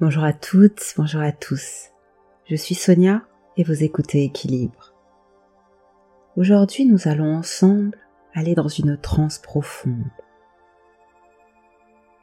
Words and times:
Bonjour 0.00 0.24
à 0.24 0.32
toutes, 0.32 0.94
bonjour 0.96 1.20
à 1.20 1.30
tous. 1.30 1.90
Je 2.46 2.56
suis 2.56 2.74
Sonia 2.74 3.20
et 3.58 3.64
vous 3.64 3.84
écoutez 3.84 4.24
Équilibre. 4.24 4.94
Aujourd'hui, 6.38 6.86
nous 6.86 7.06
allons 7.06 7.36
ensemble 7.36 7.98
aller 8.32 8.54
dans 8.54 8.66
une 8.66 8.96
transe 8.96 9.38
profonde. 9.38 10.10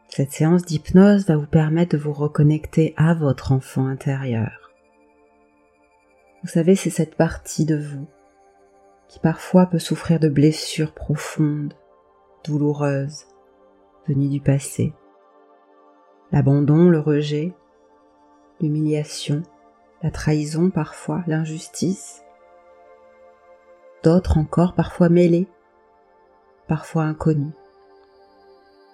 Cette 0.09 0.31
séance 0.31 0.65
d'hypnose 0.65 1.27
va 1.27 1.37
vous 1.37 1.45
permettre 1.45 1.95
de 1.95 2.01
vous 2.01 2.13
reconnecter 2.13 2.95
à 2.97 3.13
votre 3.13 3.51
enfant 3.51 3.85
intérieur. 3.85 4.71
Vous 6.41 6.49
savez, 6.49 6.75
c'est 6.75 6.89
cette 6.89 7.13
partie 7.13 7.65
de 7.65 7.77
vous 7.77 8.07
qui 9.07 9.19
parfois 9.19 9.67
peut 9.67 9.77
souffrir 9.77 10.19
de 10.19 10.29
blessures 10.29 10.95
profondes, 10.95 11.75
douloureuses, 12.43 13.27
venues 14.07 14.29
du 14.29 14.41
passé. 14.41 14.95
L'abandon, 16.31 16.89
le 16.89 16.99
rejet, 16.99 17.53
l'humiliation, 18.61 19.43
la 20.03 20.11
trahison 20.11 20.69
parfois, 20.69 21.23
l'injustice. 21.27 22.23
D'autres 24.03 24.37
encore 24.37 24.73
parfois 24.73 25.09
mêlées, 25.09 25.47
parfois 26.67 27.03
inconnues. 27.03 27.53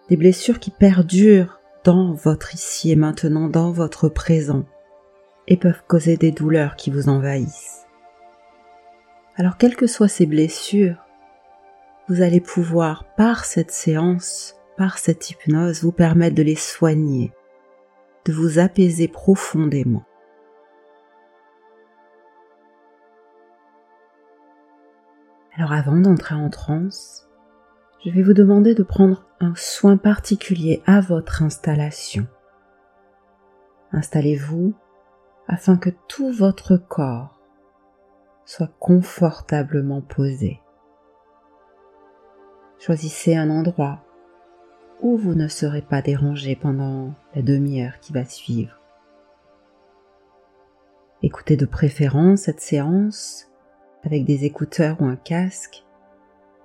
Des 0.09 0.17
blessures 0.17 0.59
qui 0.59 0.71
perdurent 0.71 1.59
dans 1.83 2.13
votre 2.13 2.53
ici 2.53 2.91
et 2.91 2.95
maintenant, 2.95 3.49
dans 3.49 3.71
votre 3.71 4.09
présent, 4.09 4.65
et 5.47 5.57
peuvent 5.57 5.83
causer 5.87 6.17
des 6.17 6.31
douleurs 6.31 6.75
qui 6.75 6.89
vous 6.89 7.09
envahissent. 7.09 7.85
Alors 9.35 9.57
quelles 9.57 9.75
que 9.75 9.87
soient 9.87 10.07
ces 10.07 10.25
blessures, 10.25 10.97
vous 12.07 12.21
allez 12.21 12.41
pouvoir, 12.41 13.05
par 13.15 13.45
cette 13.45 13.71
séance, 13.71 14.55
par 14.77 14.97
cette 14.97 15.29
hypnose, 15.29 15.83
vous 15.83 15.91
permettre 15.91 16.35
de 16.35 16.43
les 16.43 16.55
soigner, 16.55 17.31
de 18.25 18.33
vous 18.33 18.59
apaiser 18.59 19.07
profondément. 19.07 20.03
Alors 25.55 25.71
avant 25.71 25.97
d'entrer 25.97 26.35
en 26.35 26.49
transe, 26.49 27.29
je 28.03 28.09
vais 28.09 28.23
vous 28.23 28.33
demander 28.33 28.73
de 28.73 28.83
prendre 28.83 29.25
un 29.39 29.53
soin 29.55 29.97
particulier 29.97 30.81
à 30.85 30.99
votre 30.99 31.43
installation. 31.43 32.27
Installez-vous 33.91 34.73
afin 35.47 35.77
que 35.77 35.91
tout 36.07 36.31
votre 36.31 36.77
corps 36.77 37.39
soit 38.45 38.71
confortablement 38.79 40.01
posé. 40.01 40.59
Choisissez 42.79 43.35
un 43.35 43.49
endroit 43.49 44.03
où 45.03 45.17
vous 45.17 45.35
ne 45.35 45.49
serez 45.49 45.81
pas 45.81 46.01
dérangé 46.01 46.55
pendant 46.55 47.13
la 47.35 47.41
demi-heure 47.41 47.99
qui 47.99 48.13
va 48.13 48.23
suivre. 48.23 48.79
Écoutez 51.21 51.57
de 51.57 51.65
préférence 51.65 52.43
cette 52.43 52.61
séance 52.61 53.49
avec 54.03 54.23
des 54.23 54.45
écouteurs 54.45 55.01
ou 55.01 55.05
un 55.05 55.17
casque 55.17 55.83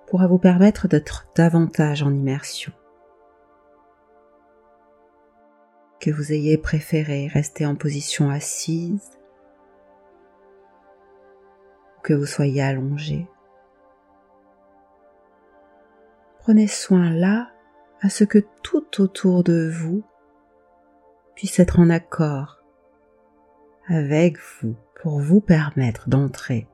pourra 0.07 0.29
vous 0.29 0.39
permettre 0.39 0.87
d'être 0.87 1.27
davantage 1.35 2.05
en 2.05 2.15
immersion. 2.15 2.73
Que 6.01 6.13
vous 6.13 6.33
ayez 6.33 6.59
préféré 6.59 7.27
rester 7.27 7.67
en 7.67 7.75
position 7.75 8.31
assise 8.31 9.19
ou 11.97 12.01
que 12.03 12.15
vous 12.15 12.27
soyez 12.27 12.63
allongé. 12.63 13.29
Prenez 16.39 16.69
soin 16.69 17.11
là 17.11 17.51
à 18.01 18.09
ce 18.09 18.25
que 18.25 18.39
tout 18.63 19.01
autour 19.01 19.43
de 19.43 19.69
vous 19.69 20.03
puisse 21.35 21.59
être 21.59 21.79
en 21.79 21.91
accord 21.91 22.63
avec 23.89 24.39
vous 24.39 24.77
pour 25.01 25.21
vous 25.21 25.41
permettre 25.41 26.09
d'entrer 26.09 26.69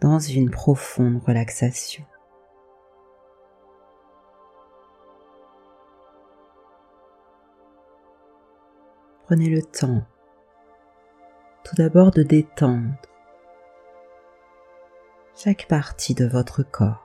dans 0.00 0.18
une 0.18 0.50
profonde 0.50 1.22
relaxation. 1.24 2.04
Prenez 9.24 9.48
le 9.48 9.62
temps 9.62 10.04
tout 11.64 11.74
d'abord 11.76 12.10
de 12.10 12.22
détendre 12.22 12.94
chaque 15.34 15.66
partie 15.66 16.14
de 16.14 16.26
votre 16.26 16.62
corps. 16.62 17.03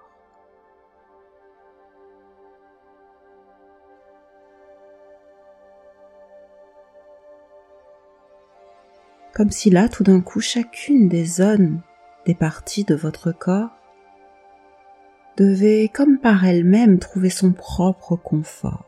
Comme 9.39 9.51
si 9.51 9.69
là, 9.69 9.87
tout 9.87 10.03
d'un 10.03 10.19
coup, 10.19 10.41
chacune 10.41 11.07
des 11.07 11.23
zones, 11.23 11.79
des 12.25 12.35
parties 12.35 12.83
de 12.83 12.93
votre 12.93 13.31
corps 13.31 13.69
devait, 15.37 15.87
comme 15.87 16.19
par 16.19 16.43
elle-même, 16.43 16.99
trouver 16.99 17.29
son 17.29 17.53
propre 17.53 18.17
confort. 18.17 18.83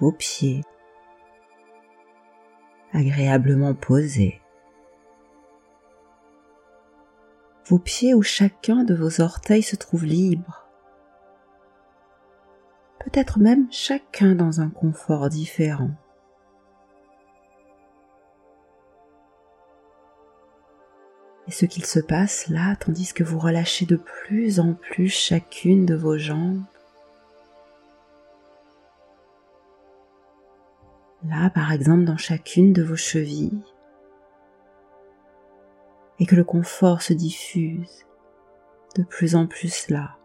Vos 0.00 0.12
pieds, 0.12 0.60
agréablement 2.92 3.72
posés. 3.72 4.42
Vos 7.64 7.78
pieds 7.78 8.12
où 8.12 8.20
chacun 8.20 8.84
de 8.84 8.94
vos 8.94 9.22
orteils 9.22 9.62
se 9.62 9.76
trouve 9.76 10.04
libre 10.04 10.63
peut-être 13.04 13.38
même 13.38 13.68
chacun 13.70 14.34
dans 14.34 14.60
un 14.62 14.70
confort 14.70 15.28
différent. 15.28 15.90
Et 21.46 21.50
ce 21.50 21.66
qu'il 21.66 21.84
se 21.84 22.00
passe 22.00 22.48
là, 22.48 22.74
tandis 22.76 23.12
que 23.12 23.22
vous 23.22 23.38
relâchez 23.38 23.84
de 23.84 23.96
plus 23.96 24.58
en 24.58 24.72
plus 24.72 25.10
chacune 25.10 25.84
de 25.84 25.94
vos 25.94 26.16
jambes, 26.16 26.62
là 31.24 31.50
par 31.50 31.72
exemple 31.72 32.04
dans 32.04 32.16
chacune 32.16 32.72
de 32.72 32.82
vos 32.82 32.96
chevilles, 32.96 33.62
et 36.18 36.24
que 36.24 36.36
le 36.36 36.44
confort 36.44 37.02
se 37.02 37.12
diffuse 37.12 38.06
de 38.96 39.02
plus 39.02 39.36
en 39.36 39.46
plus 39.46 39.90
là 39.90 40.16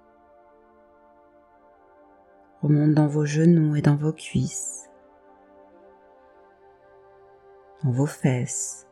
remonte 2.62 2.94
dans 2.94 3.08
vos 3.08 3.26
genoux 3.26 3.76
et 3.76 3.82
dans 3.82 3.96
vos 3.96 4.12
cuisses, 4.12 4.90
dans 7.84 7.92
vos 7.92 8.06
fesses 8.06 8.88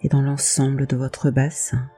et 0.00 0.08
dans 0.08 0.22
l'ensemble 0.22 0.86
de 0.86 0.96
votre 0.96 1.30
bassin. 1.30 1.88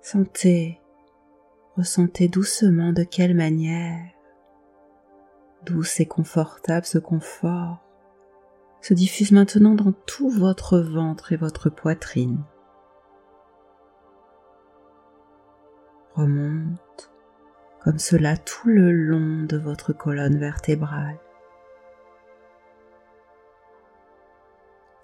Sentez, 0.00 0.80
ressentez 1.76 2.28
doucement 2.28 2.92
de 2.92 3.02
quelle 3.02 3.34
manière, 3.34 4.04
douce 5.64 5.98
et 5.98 6.06
confortable 6.06 6.86
ce 6.86 6.98
confort, 6.98 7.82
se 8.80 8.94
diffuse 8.94 9.32
maintenant 9.32 9.74
dans 9.74 9.92
tout 10.06 10.30
votre 10.30 10.78
ventre 10.78 11.32
et 11.32 11.36
votre 11.36 11.70
poitrine. 11.70 12.44
Remonte 16.16 17.10
comme 17.86 18.00
cela 18.00 18.36
tout 18.36 18.68
le 18.68 18.90
long 18.90 19.44
de 19.44 19.56
votre 19.56 19.92
colonne 19.92 20.38
vertébrale. 20.38 21.20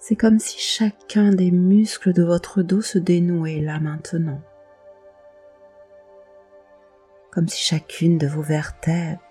C'est 0.00 0.16
comme 0.16 0.40
si 0.40 0.58
chacun 0.58 1.30
des 1.30 1.52
muscles 1.52 2.12
de 2.12 2.24
votre 2.24 2.60
dos 2.62 2.82
se 2.82 2.98
dénouait 2.98 3.60
là 3.60 3.78
maintenant. 3.78 4.42
Comme 7.30 7.46
si 7.46 7.64
chacune 7.64 8.18
de 8.18 8.26
vos 8.26 8.42
vertèbres 8.42 9.22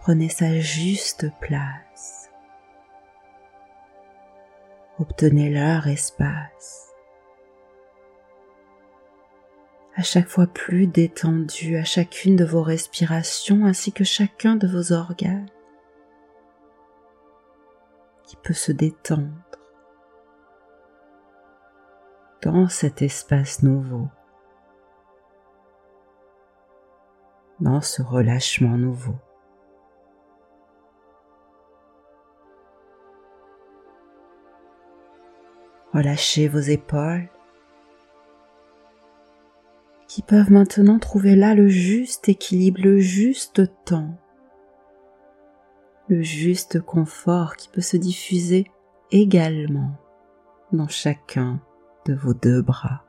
prenait 0.00 0.30
sa 0.30 0.58
juste 0.58 1.26
place. 1.38 2.30
Obtenez 4.98 5.50
leur 5.50 5.86
espace 5.86 6.87
à 9.98 10.02
chaque 10.02 10.28
fois 10.28 10.46
plus 10.46 10.86
détendu 10.86 11.76
à 11.76 11.82
chacune 11.82 12.36
de 12.36 12.44
vos 12.44 12.62
respirations 12.62 13.64
ainsi 13.64 13.92
que 13.92 14.04
chacun 14.04 14.54
de 14.54 14.68
vos 14.68 14.92
organes 14.92 15.50
qui 18.22 18.36
peut 18.36 18.54
se 18.54 18.70
détendre 18.70 19.32
dans 22.42 22.68
cet 22.68 23.02
espace 23.02 23.64
nouveau, 23.64 24.06
dans 27.58 27.80
ce 27.80 28.00
relâchement 28.00 28.78
nouveau. 28.78 29.16
Relâchez 35.92 36.46
vos 36.46 36.60
épaules 36.60 37.28
qui 40.08 40.22
peuvent 40.22 40.50
maintenant 40.50 40.98
trouver 40.98 41.36
là 41.36 41.54
le 41.54 41.68
juste 41.68 42.30
équilibre, 42.30 42.80
le 42.82 42.98
juste 42.98 43.70
temps, 43.84 44.16
le 46.08 46.22
juste 46.22 46.80
confort 46.80 47.56
qui 47.56 47.68
peut 47.68 47.82
se 47.82 47.98
diffuser 47.98 48.66
également 49.10 49.92
dans 50.72 50.88
chacun 50.88 51.60
de 52.06 52.14
vos 52.14 52.32
deux 52.32 52.62
bras. 52.62 53.04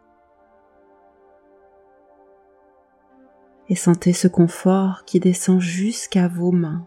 Et 3.69 3.75
sentez 3.75 4.13
ce 4.13 4.28
confort 4.28 5.06
qui 5.06 5.22
descend 5.22 5.62
jusqu'à 5.62 6.28
vos 6.28 6.52
mains, 6.52 6.86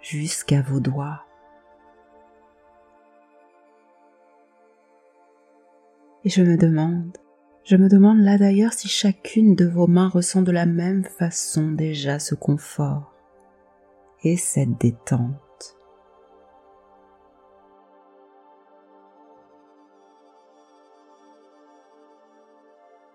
jusqu'à 0.00 0.62
vos 0.62 0.80
doigts. 0.80 1.27
Et 6.28 6.30
je 6.30 6.42
me 6.42 6.58
demande, 6.58 7.16
je 7.64 7.74
me 7.76 7.88
demande 7.88 8.18
là 8.18 8.36
d'ailleurs 8.36 8.74
si 8.74 8.86
chacune 8.86 9.54
de 9.54 9.64
vos 9.64 9.86
mains 9.86 10.10
ressent 10.10 10.42
de 10.42 10.52
la 10.52 10.66
même 10.66 11.02
façon 11.02 11.72
déjà 11.72 12.18
ce 12.18 12.34
confort 12.34 13.14
et 14.22 14.36
cette 14.36 14.78
détente. 14.78 15.78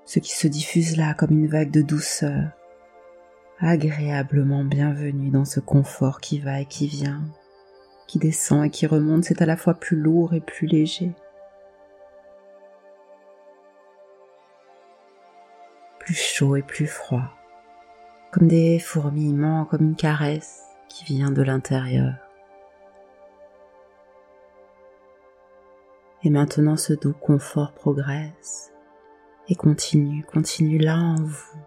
Ce 0.05 0.17
qui 0.17 0.31
se 0.31 0.47
diffuse 0.47 0.97
là 0.97 1.13
comme 1.13 1.33
une 1.33 1.45
vague 1.45 1.69
de 1.69 1.83
douceur, 1.83 2.49
agréablement 3.59 4.63
bienvenue 4.63 5.29
dans 5.29 5.45
ce 5.45 5.59
confort 5.59 6.19
qui 6.19 6.39
va 6.39 6.61
et 6.61 6.65
qui 6.65 6.87
vient, 6.87 7.23
qui 8.07 8.17
descend 8.17 8.65
et 8.65 8.71
qui 8.71 8.87
remonte, 8.87 9.23
c'est 9.23 9.43
à 9.43 9.45
la 9.45 9.55
fois 9.55 9.75
plus 9.75 9.97
lourd 9.97 10.33
et 10.33 10.41
plus 10.41 10.65
léger. 10.65 11.13
Plus 16.03 16.15
chaud 16.15 16.57
et 16.57 16.61
plus 16.61 16.87
froid, 16.87 17.29
comme 18.31 18.47
des 18.47 18.77
fourmillements, 18.79 19.65
comme 19.65 19.83
une 19.83 19.95
caresse 19.95 20.63
qui 20.89 21.05
vient 21.05 21.31
de 21.31 21.41
l'intérieur. 21.41 22.15
Et 26.23 26.29
maintenant 26.29 26.77
ce 26.77 26.93
doux 26.93 27.13
confort 27.13 27.73
progresse 27.73 28.71
et 29.47 29.55
continue, 29.55 30.23
continue 30.23 30.77
là 30.77 30.97
en 30.97 31.21
vous, 31.21 31.59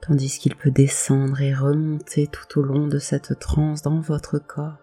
tandis 0.00 0.38
qu'il 0.38 0.54
peut 0.56 0.70
descendre 0.70 1.40
et 1.40 1.54
remonter 1.54 2.28
tout 2.28 2.60
au 2.60 2.62
long 2.62 2.86
de 2.86 2.98
cette 2.98 3.38
transe 3.38 3.82
dans 3.82 4.00
votre 4.00 4.38
corps, 4.38 4.78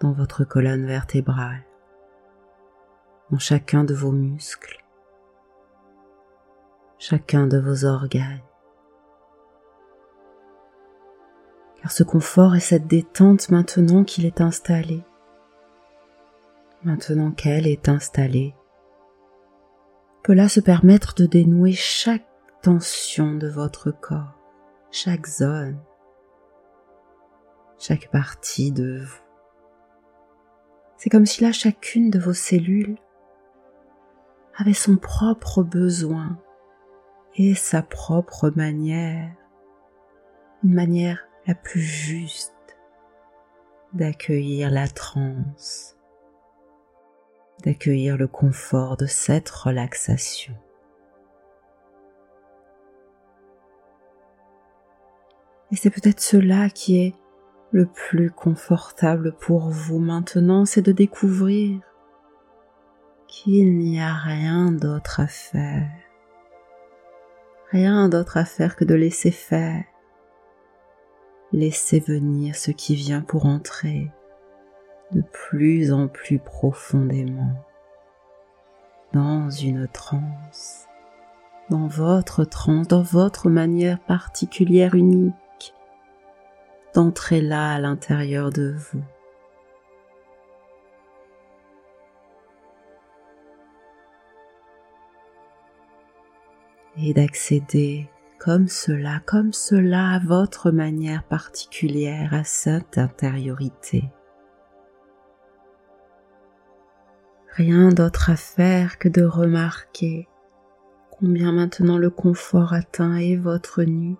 dans 0.00 0.12
votre 0.12 0.44
colonne 0.44 0.86
vertébrale, 0.86 1.64
dans 3.30 3.38
chacun 3.38 3.84
de 3.84 3.94
vos 3.94 4.12
muscles, 4.12 4.81
chacun 7.02 7.48
de 7.48 7.58
vos 7.58 7.84
organes. 7.84 8.44
Car 11.80 11.90
ce 11.90 12.04
confort 12.04 12.54
et 12.54 12.60
cette 12.60 12.86
détente 12.86 13.50
maintenant 13.50 14.04
qu'il 14.04 14.24
est 14.24 14.40
installé, 14.40 15.02
maintenant 16.84 17.32
qu'elle 17.32 17.66
est 17.66 17.88
installée, 17.88 18.54
peut 20.22 20.32
là 20.32 20.48
se 20.48 20.60
permettre 20.60 21.16
de 21.16 21.26
dénouer 21.26 21.72
chaque 21.72 22.28
tension 22.62 23.34
de 23.34 23.48
votre 23.48 23.90
corps, 23.90 24.38
chaque 24.92 25.26
zone, 25.26 25.80
chaque 27.80 28.12
partie 28.12 28.70
de 28.70 29.00
vous. 29.04 29.22
C'est 30.98 31.10
comme 31.10 31.26
si 31.26 31.42
là 31.42 31.50
chacune 31.50 32.10
de 32.10 32.20
vos 32.20 32.32
cellules 32.32 32.96
avait 34.56 34.72
son 34.72 34.96
propre 34.96 35.64
besoin 35.64 36.38
et 37.36 37.54
sa 37.54 37.82
propre 37.82 38.50
manière, 38.50 39.30
une 40.62 40.74
manière 40.74 41.26
la 41.46 41.54
plus 41.54 41.80
juste 41.80 42.52
d'accueillir 43.94 44.70
la 44.70 44.88
transe, 44.88 45.96
d'accueillir 47.64 48.16
le 48.16 48.28
confort 48.28 48.96
de 48.96 49.06
cette 49.06 49.48
relaxation. 49.48 50.54
Et 55.70 55.76
c'est 55.76 55.90
peut-être 55.90 56.20
cela 56.20 56.68
qui 56.68 56.98
est 56.98 57.14
le 57.70 57.86
plus 57.86 58.30
confortable 58.30 59.34
pour 59.40 59.70
vous 59.70 59.98
maintenant, 59.98 60.66
c'est 60.66 60.82
de 60.82 60.92
découvrir 60.92 61.80
qu'il 63.26 63.78
n'y 63.78 63.98
a 63.98 64.12
rien 64.12 64.70
d'autre 64.70 65.20
à 65.20 65.26
faire 65.26 65.88
Rien 67.72 68.10
d'autre 68.10 68.36
à 68.36 68.44
faire 68.44 68.76
que 68.76 68.84
de 68.84 68.94
laisser 68.94 69.30
faire. 69.30 69.82
Laisser 71.52 72.00
venir 72.00 72.54
ce 72.54 72.70
qui 72.70 72.94
vient 72.94 73.22
pour 73.22 73.46
entrer 73.46 74.10
de 75.12 75.22
plus 75.22 75.90
en 75.92 76.06
plus 76.06 76.38
profondément 76.38 77.54
dans 79.14 79.50
une 79.50 79.88
transe, 79.88 80.86
dans 81.70 81.86
votre 81.86 82.44
transe, 82.44 82.88
dans 82.88 83.02
votre 83.02 83.48
manière 83.48 83.98
particulière, 84.00 84.94
unique 84.94 85.34
d'entrer 86.94 87.40
là 87.40 87.72
à 87.72 87.78
l'intérieur 87.78 88.50
de 88.50 88.74
vous. 88.76 89.02
Et 96.96 97.14
d'accéder 97.14 98.08
comme 98.38 98.66
cela, 98.66 99.20
comme 99.24 99.52
cela 99.52 100.14
à 100.14 100.18
votre 100.18 100.72
manière 100.72 101.22
particulière 101.22 102.34
à 102.34 102.42
cette 102.42 102.98
intériorité. 102.98 104.10
Rien 107.54 107.90
d'autre 107.90 108.30
à 108.30 108.36
faire 108.36 108.98
que 108.98 109.08
de 109.08 109.22
remarquer 109.22 110.26
combien 111.10 111.52
maintenant 111.52 111.98
le 111.98 112.10
confort 112.10 112.72
atteint 112.72 113.16
et 113.16 113.36
votre 113.36 113.84
nuque 113.84 114.18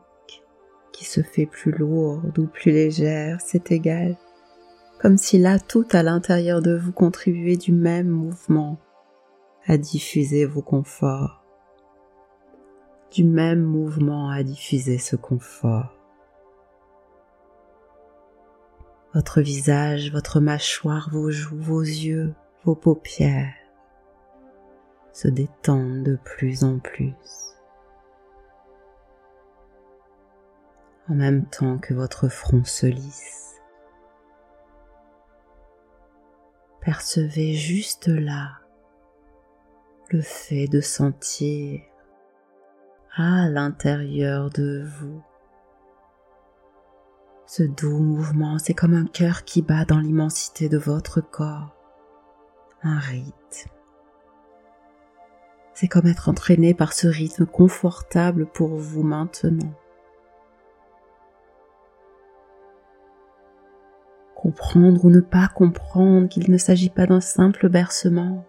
qui 0.93 1.05
se 1.05 1.21
fait 1.21 1.47
plus 1.47 1.73
lourde 1.73 2.39
ou 2.39 2.47
plus 2.47 2.71
légère, 2.71 3.41
c'est 3.41 3.73
égal, 3.73 4.17
comme 5.01 5.17
si 5.17 5.39
là 5.39 5.59
tout 5.59 5.89
à 5.91 6.05
l'intérieur 6.05 6.63
de 6.63 6.77
vous 6.77 6.93
contribuait 6.93 7.57
du 7.57 7.73
même 7.73 8.09
mouvement 8.09 8.79
à 9.67 9.79
diffuser 9.79 10.45
vos 10.45 10.63
conforts 10.63 11.42
du 13.13 13.25
même 13.25 13.63
mouvement 13.63 14.31
à 14.31 14.43
diffuser 14.43 14.99
ce 14.99 15.17
confort. 15.17 15.95
Votre 19.15 19.43
visage, 19.43 20.11
votre 20.11 20.41
mâchoire, 20.41 21.11
vos 21.13 21.31
joues, 21.31 21.61
vos 21.61 21.83
yeux, 21.83 22.35
vos 22.65 22.75
paupières 22.75 23.55
se 25.13 25.29
détendent 25.29 26.03
de 26.03 26.17
plus 26.17 26.65
en 26.65 26.79
plus. 26.79 27.13
En 31.09 31.15
même 31.15 31.45
temps 31.45 31.79
que 31.79 31.93
votre 31.93 32.29
front 32.29 32.65
se 32.65 32.87
lisse. 32.87 33.61
Percevez 36.81 37.53
juste 37.53 38.09
là 38.09 38.61
le 40.11 40.23
fait 40.23 40.67
de 40.67 40.81
sentir 40.81 41.81
à 43.15 43.49
l'intérieur 43.49 44.49
de 44.51 44.85
vous. 44.85 45.23
Ce 47.47 47.63
doux 47.63 47.99
mouvement, 47.99 48.59
c'est 48.59 48.73
comme 48.73 48.95
un 48.95 49.05
cœur 49.05 49.45
qui 49.45 49.61
bat 49.61 49.85
dans 49.85 49.99
l'immensité 49.99 50.71
de 50.71 50.79
votre 50.79 51.21
corps, 51.21 51.77
un 52.83 52.99
rythme. 52.99 53.71
C'est 55.75 55.89
comme 55.89 56.07
être 56.07 56.31
entraîné 56.31 56.73
par 56.73 56.95
ce 56.95 57.07
rythme 57.07 57.45
confortable 57.45 58.47
pour 58.47 58.77
vous 58.77 59.03
maintenant. 59.03 59.75
Comprendre 64.35 65.05
ou 65.05 65.11
ne 65.11 65.21
pas 65.21 65.49
comprendre 65.49 66.29
qu'il 66.29 66.51
ne 66.51 66.59
s'agit 66.59 66.91
pas 66.91 67.07
d'un 67.07 67.21
simple 67.21 67.69
bercement, 67.69 68.47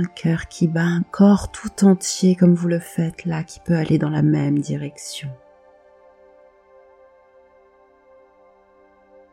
un 0.00 0.04
cœur 0.04 0.48
qui 0.48 0.66
bat, 0.66 0.82
un 0.82 1.02
corps 1.02 1.50
tout 1.50 1.84
entier 1.84 2.34
comme 2.34 2.54
vous 2.54 2.68
le 2.68 2.78
faites 2.78 3.26
là, 3.26 3.44
qui 3.44 3.60
peut 3.60 3.74
aller 3.74 3.98
dans 3.98 4.10
la 4.10 4.22
même 4.22 4.58
direction. 4.58 5.28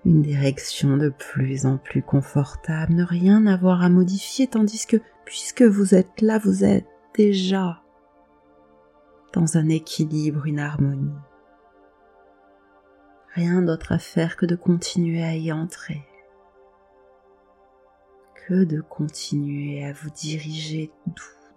Une 0.05 0.21
direction 0.21 0.97
de 0.97 1.09
plus 1.09 1.65
en 1.65 1.77
plus 1.77 2.01
confortable, 2.01 2.93
ne 2.93 3.03
rien 3.03 3.45
avoir 3.45 3.81
à 3.81 3.89
modifier, 3.89 4.47
tandis 4.47 4.85
que 4.85 4.97
puisque 5.25 5.63
vous 5.63 5.95
êtes 5.95 6.21
là, 6.21 6.39
vous 6.39 6.63
êtes 6.63 6.87
déjà 7.15 7.81
dans 9.33 9.57
un 9.57 9.69
équilibre, 9.69 10.45
une 10.45 10.59
harmonie. 10.59 11.11
Rien 13.33 13.61
d'autre 13.61 13.91
à 13.91 13.99
faire 13.99 14.35
que 14.35 14.45
de 14.45 14.55
continuer 14.55 15.23
à 15.23 15.35
y 15.35 15.51
entrer. 15.51 16.01
Que 18.47 18.63
de 18.63 18.79
continuer 18.79 19.83
à 19.83 19.91
vous 19.91 20.09
diriger 20.09 20.89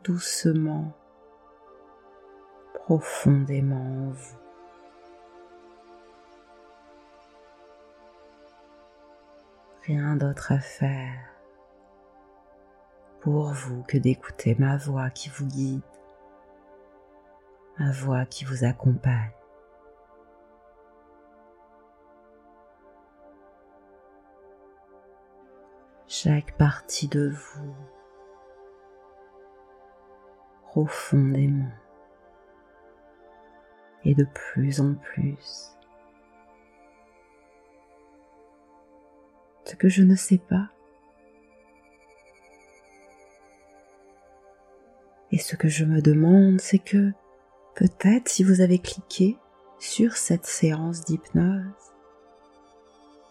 doucement, 0.03 0.93
profondément 2.75 4.09
en 4.09 4.11
vous. 4.11 4.39
Rien 9.85 10.17
d'autre 10.17 10.51
à 10.51 10.59
faire 10.59 11.31
pour 13.21 13.53
vous 13.53 13.85
que 13.85 13.97
d'écouter 13.97 14.57
ma 14.59 14.77
voix 14.77 15.11
qui 15.11 15.29
vous 15.29 15.47
guide, 15.47 15.83
ma 17.79 17.93
voix 17.93 18.25
qui 18.25 18.45
vous 18.45 18.65
accompagne. 18.65 19.40
Chaque 26.13 26.57
partie 26.57 27.07
de 27.07 27.29
vous 27.29 27.73
profondément 30.65 31.71
et 34.05 34.17
de 34.17 34.25
plus 34.25 34.81
en 34.81 34.95
plus. 34.95 35.71
Ce 39.65 39.77
que 39.77 39.89
je 39.89 40.03
ne 40.03 40.17
sais 40.17 40.39
pas, 40.39 40.71
Et 45.33 45.39
ce 45.39 45.55
que 45.55 45.69
je 45.69 45.85
me 45.85 46.03
demande, 46.03 46.61
c'est 46.61 46.81
que 46.81 47.13
peut-être 47.77 48.29
si 48.29 48.43
vous 48.43 48.63
avez 48.63 48.81
cliqué 48.81 49.39
sur 49.79 50.17
cette 50.17 50.45
séance 50.45 51.05
d'hypnose 51.05 51.90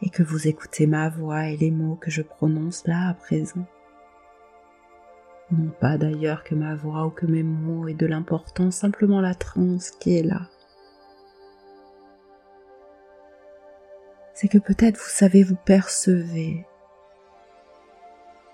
et 0.02 0.10
que 0.10 0.24
vous 0.24 0.48
écoutez 0.48 0.88
ma 0.88 1.10
voix 1.10 1.48
et 1.48 1.58
les 1.58 1.72
mots 1.72 1.96
que 1.96 2.12
je 2.12 2.22
prononce 2.22 2.88
là 2.88 3.10
à 3.10 3.14
présent, 3.14 3.66
non 5.52 5.72
pas 5.80 5.98
d'ailleurs 5.98 6.44
que 6.44 6.56
ma 6.56 6.76
voix 6.76 7.08
ou 7.08 7.10
que 7.10 7.26
mes 7.26 7.44
mots 7.44 7.88
aient 7.88 7.94
de 7.94 8.06
l'importance, 8.06 8.76
simplement 8.76 9.20
la 9.20 9.34
transe 9.34 9.92
qui 9.92 10.18
est 10.18 10.24
là. 10.24 10.42
C'est 14.34 14.48
que 14.48 14.58
peut-être 14.58 14.98
vous 14.98 15.10
savez, 15.10 15.44
vous 15.44 15.58
percevez 15.58 16.66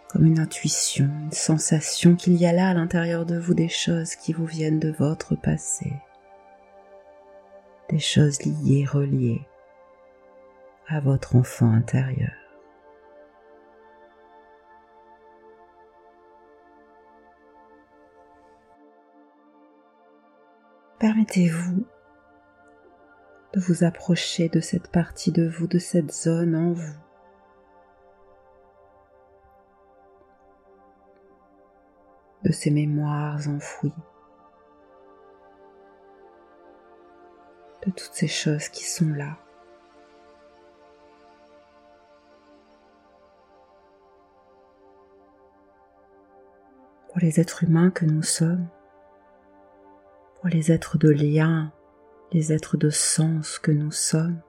comme 0.10 0.26
une 0.26 0.40
intuition, 0.40 1.10
une 1.26 1.32
sensation 1.32 2.16
qu'il 2.16 2.36
y 2.38 2.46
a 2.46 2.54
là 2.54 2.70
à 2.70 2.74
l'intérieur 2.74 3.26
de 3.26 3.38
vous 3.38 3.54
des 3.54 3.68
choses 3.68 4.16
qui 4.16 4.32
vous 4.34 4.46
viennent 4.46 4.80
de 4.80 4.92
votre 4.92 5.36
passé, 5.36 5.92
des 7.90 8.00
choses 8.00 8.42
liées, 8.44 8.86
reliées 8.86 9.42
à 10.88 11.00
votre 11.00 11.36
enfant 11.36 11.72
intérieur. 11.72 12.32
Permettez-vous 21.00 21.86
de 23.54 23.60
vous 23.60 23.84
approcher 23.84 24.50
de 24.50 24.60
cette 24.60 24.90
partie 24.92 25.32
de 25.32 25.48
vous, 25.48 25.68
de 25.68 25.80
cette 25.80 26.12
zone 26.12 26.56
en 26.56 26.74
vous 26.74 27.06
de 32.46 32.52
ces 32.52 32.70
mémoires 32.70 33.48
enfouies, 33.48 33.92
de 37.86 37.92
toutes 37.92 38.14
ces 38.14 38.28
choses 38.28 38.70
qui 38.70 38.84
sont 38.84 39.10
là. 39.10 39.40
Pour 47.16 47.22
les 47.22 47.40
êtres 47.40 47.64
humains 47.64 47.92
que 47.92 48.04
nous 48.04 48.24
sommes, 48.24 48.68
pour 50.36 50.50
les 50.50 50.74
êtres 50.74 50.98
de 50.98 51.10
lien, 51.10 51.72
les 52.34 52.52
êtres 52.52 52.76
de 52.76 52.90
sens 52.90 53.58
que 53.58 53.72
nous 53.72 53.94
sommes, 53.94 54.42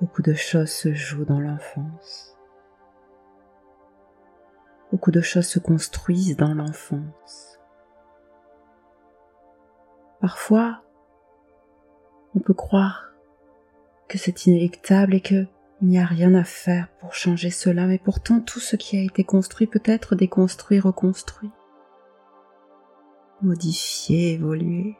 Beaucoup 0.00 0.22
de 0.22 0.32
choses 0.32 0.70
se 0.70 0.94
jouent 0.94 1.26
dans 1.26 1.38
l'enfance. 1.38 2.34
Beaucoup 4.90 5.10
de 5.10 5.20
choses 5.20 5.46
se 5.46 5.58
construisent 5.58 6.38
dans 6.38 6.54
l'enfance. 6.54 7.60
Parfois, 10.18 10.82
on 12.34 12.40
peut 12.40 12.54
croire 12.54 13.12
que 14.08 14.16
c'est 14.16 14.46
inéluctable 14.46 15.14
et 15.14 15.20
qu'il 15.82 15.88
n'y 15.88 15.98
a 15.98 16.06
rien 16.06 16.32
à 16.34 16.44
faire 16.44 16.86
pour 17.00 17.12
changer 17.12 17.50
cela, 17.50 17.88
mais 17.88 17.98
pourtant 17.98 18.38
tout 18.38 18.60
ce 18.60 18.76
qui 18.76 18.96
a 18.96 19.02
été 19.02 19.24
construit 19.24 19.66
peut 19.66 19.82
être 19.84 20.14
déconstruit, 20.14 20.78
reconstruit, 20.78 21.50
modifié, 23.42 24.34
évolué. 24.34 24.96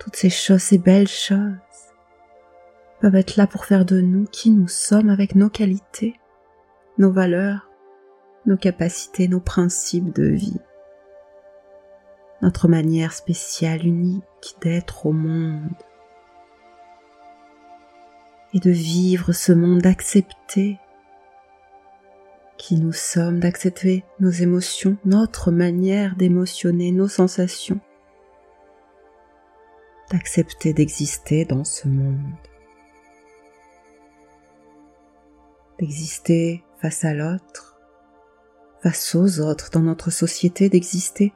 toutes 0.00 0.16
ces 0.16 0.30
choses, 0.30 0.62
ces 0.62 0.78
belles 0.78 1.08
choses, 1.08 1.56
peuvent 3.00 3.16
être 3.16 3.36
là 3.36 3.46
pour 3.46 3.64
faire 3.64 3.84
de 3.84 4.00
nous 4.00 4.24
qui 4.26 4.50
nous 4.50 4.68
sommes 4.68 5.10
avec 5.10 5.34
nos 5.34 5.48
qualités, 5.48 6.14
nos 6.98 7.10
valeurs, 7.10 7.68
nos 8.44 8.56
capacités, 8.56 9.26
nos 9.26 9.40
principes 9.40 10.14
de 10.14 10.28
vie, 10.28 10.60
notre 12.42 12.68
manière 12.68 13.12
spéciale, 13.12 13.84
unique 13.84 14.24
d'être 14.60 15.06
au 15.06 15.12
monde 15.12 15.74
et 18.54 18.60
de 18.60 18.70
vivre 18.70 19.32
ce 19.32 19.52
monde, 19.52 19.80
d'accepter 19.82 20.78
qui 22.56 22.76
nous 22.76 22.92
sommes, 22.92 23.40
d'accepter 23.40 24.04
nos 24.18 24.30
émotions, 24.30 24.96
notre 25.04 25.50
manière 25.50 26.16
d'émotionner, 26.16 26.90
nos 26.90 27.08
sensations, 27.08 27.80
d'accepter 30.10 30.72
d'exister 30.72 31.44
dans 31.44 31.64
ce 31.64 31.88
monde, 31.88 32.34
d'exister 35.78 36.64
face 36.80 37.04
à 37.04 37.14
l'autre, 37.14 37.78
face 38.82 39.14
aux 39.14 39.40
autres 39.40 39.70
dans 39.70 39.80
notre 39.80 40.10
société, 40.10 40.68
d'exister 40.68 41.32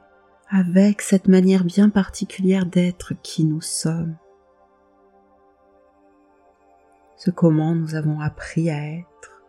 avec 0.49 1.01
cette 1.01 1.27
manière 1.27 1.63
bien 1.63 1.89
particulière 1.89 2.65
d'être 2.65 3.13
qui 3.21 3.45
nous 3.45 3.61
sommes, 3.61 4.17
ce 7.23 7.29
comment 7.29 7.75
nous 7.75 7.93
avons 7.93 8.19
appris 8.19 8.71
à 8.71 8.97
être, 8.97 9.43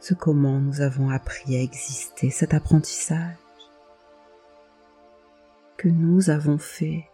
ce 0.00 0.12
comment 0.12 0.60
nous 0.60 0.82
avons 0.82 1.08
appris 1.08 1.56
à 1.56 1.62
exister, 1.62 2.28
cet 2.28 2.52
apprentissage 2.52 3.38
que 5.78 5.88
nous 5.88 6.28
avons 6.28 6.58
fait 6.58 7.08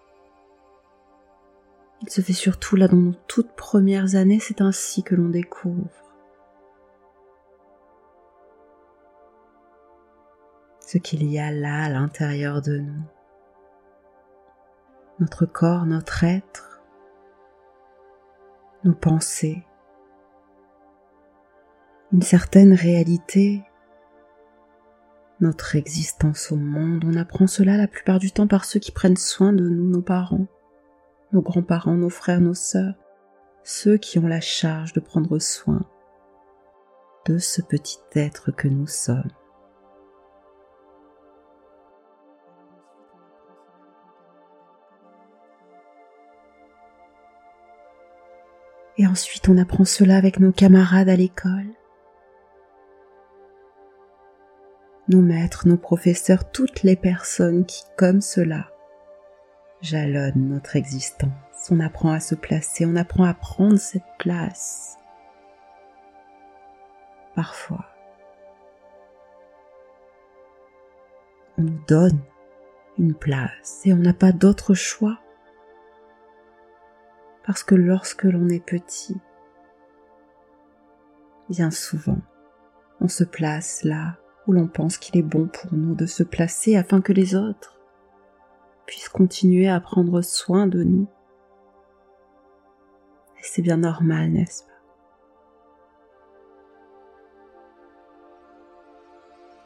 il 2.03 2.11
se 2.11 2.21
fait 2.21 2.33
surtout 2.33 2.75
là 2.75 2.89
dans 2.89 2.97
nos 2.97 3.15
toutes 3.29 3.53
premières 3.53 4.17
années, 4.17 4.41
c'est 4.41 4.61
ainsi 4.61 5.05
que 5.05 5.15
l'on 5.15 5.29
découvre. 5.29 5.89
Ce 10.81 10.99
qu'il 10.99 11.25
y 11.25 11.39
a 11.39 11.53
là 11.53 11.85
à 11.85 11.89
l'intérieur 11.89 12.61
de 12.61 12.79
nous. 12.79 13.03
Notre 15.21 15.47
corps, 15.47 15.87
notre 15.87 16.25
être, 16.25 16.76
nos 18.87 18.95
pensées, 18.95 19.67
une 22.13 22.23
certaine 22.23 22.73
réalité, 22.73 23.63
notre 25.41 25.77
existence 25.77 26.51
au 26.51 26.57
monde. 26.57 27.05
On 27.05 27.17
apprend 27.17 27.47
cela 27.47 27.77
la 27.77 27.89
plupart 27.89 28.19
du 28.19 28.33
temps 28.33 28.47
par 28.47 28.65
ceux 28.65 28.81
qui 28.81 28.93
prennent 28.93 29.17
soin 29.17 29.53
de 29.53 29.69
nous, 29.69 29.91
nos 29.91 30.03
parents 30.03 30.47
nos 31.33 31.43
grands-parents, 31.43 31.97
nos 31.97 32.11
frères, 32.11 32.41
nos 32.41 32.55
sœurs, 32.55 32.95
ceux 33.65 33.97
qui 33.97 34.19
ont 34.19 34.27
la 34.27 34.41
charge 34.41 34.93
de 34.93 35.01
prendre 35.01 35.39
soin 35.39 35.83
de 37.27 37.39
ce 37.39 37.63
petit 37.63 37.99
être 38.15 38.53
que 38.53 38.69
nous 38.69 38.87
sommes. 38.87 39.31
Et 48.99 49.07
ensuite 49.07 49.49
on 49.49 49.59
apprend 49.59 49.85
cela 49.85 50.17
avec 50.17 50.41
nos 50.41 50.53
camarades 50.53 51.09
à 51.09 51.17
l'école, 51.17 51.67
nos 55.09 55.23
maîtres, 55.23 55.69
nos 55.69 55.77
professeurs, 55.77 56.51
toutes 56.51 56.83
les 56.83 56.97
personnes 56.97 57.65
qui, 57.65 57.85
comme 57.97 58.21
cela, 58.21 58.71
jalonne 59.81 60.49
notre 60.49 60.77
existence. 60.77 61.31
On 61.71 61.81
apprend 61.81 62.11
à 62.11 62.21
se 62.21 62.35
placer, 62.35 62.87
on 62.87 62.97
apprend 62.97 63.25
à 63.25 63.35
prendre 63.35 63.79
cette 63.79 64.03
place. 64.19 64.97
Parfois, 67.35 67.85
on 71.59 71.63
nous 71.63 71.81
donne 71.87 72.21
une 72.99 73.15
place 73.15 73.83
et 73.85 73.93
on 73.93 73.99
n'a 73.99 74.15
pas 74.15 74.33
d'autre 74.33 74.75
choix. 74.75 75.19
Parce 77.47 77.63
que 77.63 77.77
lorsque 77.77 78.25
l'on 78.25 78.49
est 78.49 78.65
petit, 78.65 79.17
bien 81.49 81.71
souvent, 81.71 82.19
on 83.01 83.07
se 83.07 83.23
place 83.23 83.85
là 83.85 84.17
où 84.47 84.53
l'on 84.53 84.67
pense 84.67 84.99
qu'il 84.99 85.17
est 85.17 85.23
bon 85.23 85.47
pour 85.47 85.73
nous 85.73 85.95
de 85.95 86.07
se 86.07 86.25
placer 86.25 86.77
afin 86.77 87.01
que 87.01 87.13
les 87.13 87.37
autres 87.37 87.81
puissent 88.85 89.09
continuer 89.09 89.69
à 89.69 89.81
prendre 89.81 90.23
soin 90.23 90.67
de 90.67 90.83
nous. 90.83 91.07
Et 93.39 93.43
c'est 93.43 93.63
bien 93.63 93.77
normal, 93.77 94.31
n'est-ce 94.31 94.65
pas? 94.65 94.71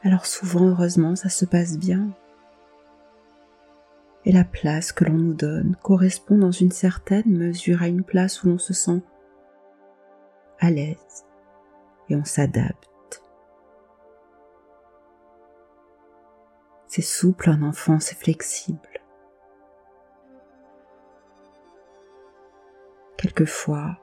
Alors 0.03 0.25
souvent, 0.25 0.67
heureusement, 0.67 1.15
ça 1.15 1.29
se 1.29 1.45
passe 1.45 1.77
bien. 1.77 2.09
Et 4.25 4.31
la 4.31 4.43
place 4.43 4.91
que 4.91 5.03
l'on 5.03 5.17
nous 5.17 5.33
donne 5.33 5.75
correspond 5.81 6.37
dans 6.37 6.51
une 6.51 6.71
certaine 6.71 7.37
mesure 7.37 7.81
à 7.81 7.87
une 7.87 8.03
place 8.03 8.43
où 8.43 8.49
l'on 8.49 8.59
se 8.59 8.73
sent 8.73 9.01
à 10.59 10.69
l'aise 10.69 11.25
et 12.09 12.15
on 12.15 12.23
s'adapte. 12.23 13.23
C'est 16.87 17.01
souple 17.01 17.49
un 17.49 17.63
enfant, 17.63 17.99
c'est 17.99 18.17
flexible. 18.17 18.79
Quelquefois, 23.17 23.97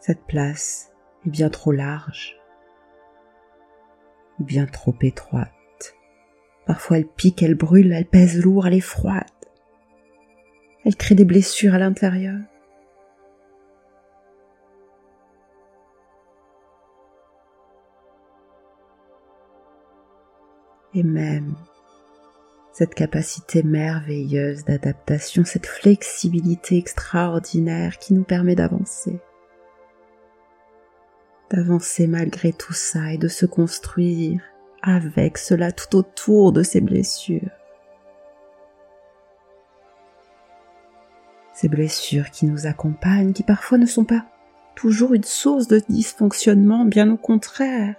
cette 0.00 0.24
place 0.24 0.92
est 1.26 1.30
bien 1.30 1.50
trop 1.50 1.72
large 1.72 2.38
bien 4.38 4.66
trop 4.66 4.94
étroite. 5.00 5.52
Parfois 6.68 6.98
elle 6.98 7.06
pique, 7.06 7.42
elle 7.42 7.54
brûle, 7.54 7.94
elle 7.94 8.04
pèse 8.04 8.38
lourd, 8.38 8.66
elle 8.66 8.74
est 8.74 8.80
froide. 8.80 9.24
Elle 10.84 10.96
crée 10.96 11.14
des 11.14 11.24
blessures 11.24 11.72
à 11.72 11.78
l'intérieur. 11.78 12.38
Et 20.94 21.02
même 21.02 21.54
cette 22.72 22.94
capacité 22.94 23.62
merveilleuse 23.62 24.64
d'adaptation, 24.66 25.46
cette 25.46 25.66
flexibilité 25.66 26.76
extraordinaire 26.76 27.98
qui 27.98 28.12
nous 28.12 28.24
permet 28.24 28.54
d'avancer. 28.54 29.18
D'avancer 31.50 32.06
malgré 32.06 32.52
tout 32.52 32.74
ça 32.74 33.14
et 33.14 33.18
de 33.18 33.28
se 33.28 33.46
construire 33.46 34.42
avec 34.82 35.38
cela 35.38 35.72
tout 35.72 35.96
autour 35.96 36.52
de 36.52 36.62
ces 36.62 36.80
blessures. 36.80 37.50
Ces 41.52 41.68
blessures 41.68 42.30
qui 42.30 42.46
nous 42.46 42.66
accompagnent, 42.66 43.32
qui 43.32 43.42
parfois 43.42 43.78
ne 43.78 43.86
sont 43.86 44.04
pas 44.04 44.24
toujours 44.76 45.14
une 45.14 45.24
source 45.24 45.66
de 45.66 45.80
dysfonctionnement, 45.88 46.84
bien 46.84 47.10
au 47.10 47.16
contraire. 47.16 47.96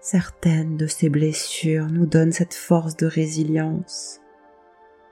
Certaines 0.00 0.76
de 0.76 0.86
ces 0.86 1.10
blessures 1.10 1.86
nous 1.86 2.06
donnent 2.06 2.32
cette 2.32 2.54
force 2.54 2.96
de 2.96 3.06
résilience, 3.06 4.20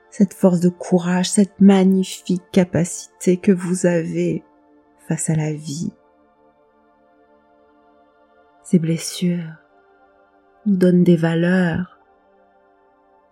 cette 0.09 0.33
force 0.33 0.59
de 0.59 0.69
courage, 0.69 1.29
cette 1.29 1.61
magnifique 1.61 2.43
capacité 2.51 3.37
que 3.37 3.51
vous 3.51 3.85
avez 3.85 4.43
face 5.07 5.29
à 5.29 5.35
la 5.35 5.53
vie, 5.53 5.91
blessures 8.79 9.55
nous 10.65 10.77
donnent 10.77 11.03
des 11.03 11.15
valeurs, 11.15 11.99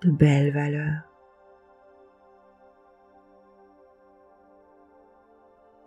de 0.01 0.11
belles 0.11 0.53
valeurs. 0.53 1.03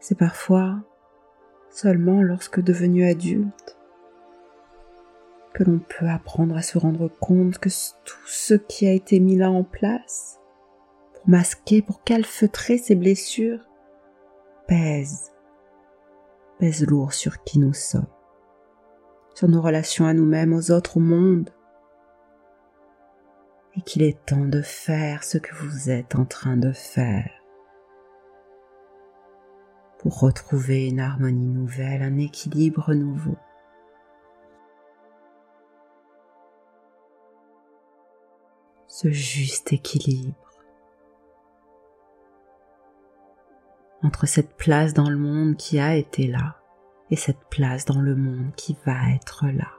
C'est 0.00 0.18
parfois 0.18 0.80
seulement 1.70 2.22
lorsque 2.22 2.60
devenu 2.60 3.04
adulte 3.04 3.76
que 5.54 5.64
l'on 5.64 5.78
peut 5.78 6.08
apprendre 6.08 6.56
à 6.56 6.62
se 6.62 6.78
rendre 6.78 7.08
compte 7.08 7.58
que 7.58 7.68
tout 8.04 8.26
ce 8.26 8.54
qui 8.54 8.86
a 8.86 8.92
été 8.92 9.20
mis 9.20 9.36
là 9.36 9.50
en 9.50 9.64
place 9.64 10.40
pour 11.14 11.28
masquer, 11.28 11.80
pour 11.80 12.02
calfeutrer 12.02 12.76
ces 12.76 12.96
blessures 12.96 13.60
pèse, 14.66 15.32
pèse 16.58 16.86
lourd 16.86 17.12
sur 17.12 17.42
qui 17.44 17.58
nous 17.58 17.72
sommes 17.72 18.13
sur 19.34 19.48
nos 19.48 19.60
relations 19.60 20.06
à 20.06 20.14
nous-mêmes, 20.14 20.52
aux 20.52 20.70
autres, 20.70 20.96
au 20.96 21.00
monde. 21.00 21.50
Et 23.76 23.82
qu'il 23.82 24.02
est 24.02 24.24
temps 24.24 24.46
de 24.46 24.62
faire 24.62 25.24
ce 25.24 25.38
que 25.38 25.54
vous 25.54 25.90
êtes 25.90 26.14
en 26.14 26.24
train 26.24 26.56
de 26.56 26.72
faire 26.72 27.30
pour 29.98 30.20
retrouver 30.20 30.86
une 30.88 31.00
harmonie 31.00 31.48
nouvelle, 31.48 32.02
un 32.02 32.18
équilibre 32.18 32.92
nouveau. 32.94 33.36
Ce 38.86 39.10
juste 39.10 39.72
équilibre 39.72 40.36
entre 44.02 44.26
cette 44.26 44.54
place 44.56 44.92
dans 44.92 45.08
le 45.08 45.16
monde 45.16 45.56
qui 45.56 45.80
a 45.80 45.96
été 45.96 46.26
là 46.26 46.56
et 47.14 47.16
cette 47.16 47.44
place 47.48 47.84
dans 47.84 48.00
le 48.00 48.16
monde 48.16 48.50
qui 48.56 48.76
va 48.84 49.10
être 49.14 49.46
là. 49.46 49.70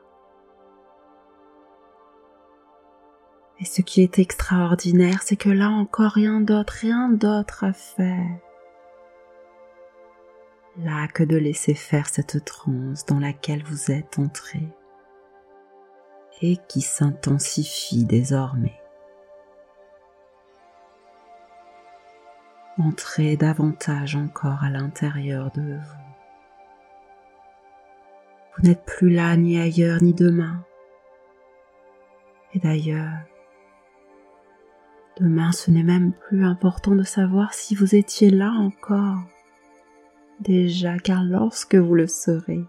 Et 3.60 3.66
ce 3.66 3.82
qui 3.82 4.02
est 4.02 4.20
extraordinaire, 4.20 5.22
c'est 5.22 5.36
que 5.36 5.50
là 5.50 5.68
encore 5.68 6.12
rien 6.12 6.40
d'autre, 6.40 6.72
rien 6.80 7.10
d'autre 7.10 7.66
à 7.66 7.74
faire. 7.74 8.38
Là 10.78 11.10
que 11.10 11.24
de 11.24 11.36
laisser 11.36 11.74
faire 11.74 12.08
cette 12.08 12.46
transe 12.46 13.06
dans 13.06 13.20
laquelle 13.20 13.64
vous 13.66 13.92
êtes 13.92 14.18
entré 14.18 14.70
et 16.42 16.56
qui 16.70 16.80
s'intensifie 16.80 18.06
désormais. 18.06 18.80
Entrez 22.78 23.36
davantage 23.36 24.16
encore 24.16 24.64
à 24.64 24.70
l'intérieur 24.70 25.52
de 25.52 25.62
vous. 25.62 26.05
Vous 28.58 28.68
n'êtes 28.68 28.86
plus 28.86 29.10
là 29.10 29.36
ni 29.36 29.60
ailleurs 29.60 30.02
ni 30.02 30.14
demain. 30.14 30.64
Et 32.54 32.60
d'ailleurs, 32.60 33.20
demain 35.20 35.52
ce 35.52 35.72
n'est 35.72 35.84
même 35.84 36.14
plus 36.14 36.46
important 36.46 36.96
de 36.96 37.04
savoir 37.04 37.54
si 37.54 37.76
vous 37.76 37.96
étiez 37.96 38.30
là 38.30 38.52
encore. 38.52 39.20
Déjà, 40.40 40.98
car 41.00 41.24
lorsque 41.24 41.76
vous 41.76 41.96
le 41.96 42.08
serez, 42.08 42.64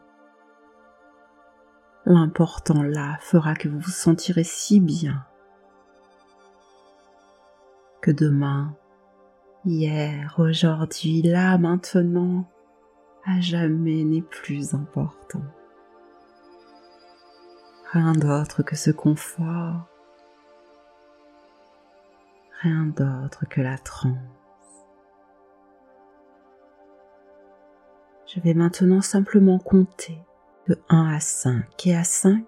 l'important 2.04 2.82
là 2.82 3.18
fera 3.20 3.54
que 3.54 3.68
vous 3.68 3.78
vous 3.78 3.90
sentirez 3.90 4.44
si 4.44 4.80
bien 4.80 5.24
que 8.00 8.10
demain, 8.12 8.76
hier, 9.64 10.36
aujourd'hui, 10.38 11.22
là, 11.22 11.58
maintenant, 11.58 12.48
à 13.24 13.40
jamais 13.40 14.04
n'est 14.04 14.22
plus 14.22 14.74
important 14.74 15.42
rien 17.92 18.12
d'autre 18.12 18.62
que 18.62 18.74
ce 18.74 18.90
confort, 18.90 19.86
rien 22.62 22.86
d'autre 22.86 23.46
que 23.48 23.60
la 23.60 23.78
transe. 23.78 24.16
Je 28.26 28.40
vais 28.40 28.54
maintenant 28.54 29.00
simplement 29.00 29.58
compter 29.58 30.18
de 30.66 30.78
1 30.88 31.14
à 31.14 31.20
5 31.20 31.86
et 31.86 31.96
à 31.96 32.02
5, 32.02 32.44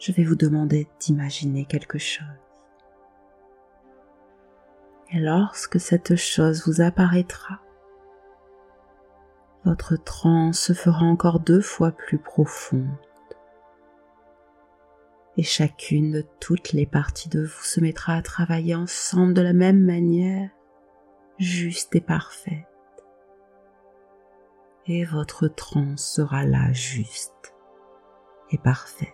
je 0.00 0.10
vais 0.10 0.24
vous 0.24 0.34
demander 0.34 0.88
d'imaginer 0.98 1.64
quelque 1.64 1.98
chose. 1.98 2.26
Et 5.12 5.20
lorsque 5.20 5.78
cette 5.78 6.16
chose 6.16 6.66
vous 6.66 6.80
apparaîtra, 6.80 7.60
votre 9.64 9.94
transe 9.94 10.58
se 10.58 10.72
fera 10.72 11.04
encore 11.04 11.38
deux 11.38 11.60
fois 11.60 11.92
plus 11.92 12.18
profonde 12.18 12.88
et 15.36 15.42
chacune 15.42 16.12
de 16.12 16.24
toutes 16.40 16.72
les 16.72 16.86
parties 16.86 17.28
de 17.28 17.42
vous 17.42 17.62
se 17.62 17.80
mettra 17.80 18.14
à 18.14 18.22
travailler 18.22 18.74
ensemble 18.74 19.34
de 19.34 19.42
la 19.42 19.52
même 19.52 19.80
manière, 19.80 20.50
juste 21.38 21.94
et 21.94 22.00
parfaite. 22.00 22.66
Et 24.86 25.04
votre 25.04 25.48
transe 25.48 26.04
sera 26.04 26.44
là 26.44 26.72
juste 26.72 27.54
et 28.50 28.58
parfaite. 28.58 29.08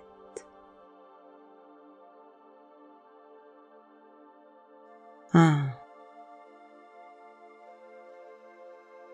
Un. 5.33 5.68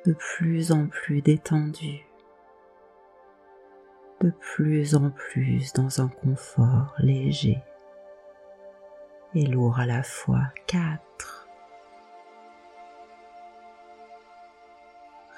De 0.07 0.13
plus 0.13 0.71
en 0.71 0.87
plus 0.87 1.23
détendu 1.23 2.07
de 4.25 4.31
plus 4.31 4.95
en 4.95 5.11
plus 5.11 5.75
dans 5.75 6.01
un 6.01 6.09
confort 6.09 6.95
léger 6.99 7.63
et 9.35 9.45
lourd 9.45 9.79
à 9.79 9.85
la 9.85 10.03
fois. 10.03 10.45
Quatre. 10.67 11.47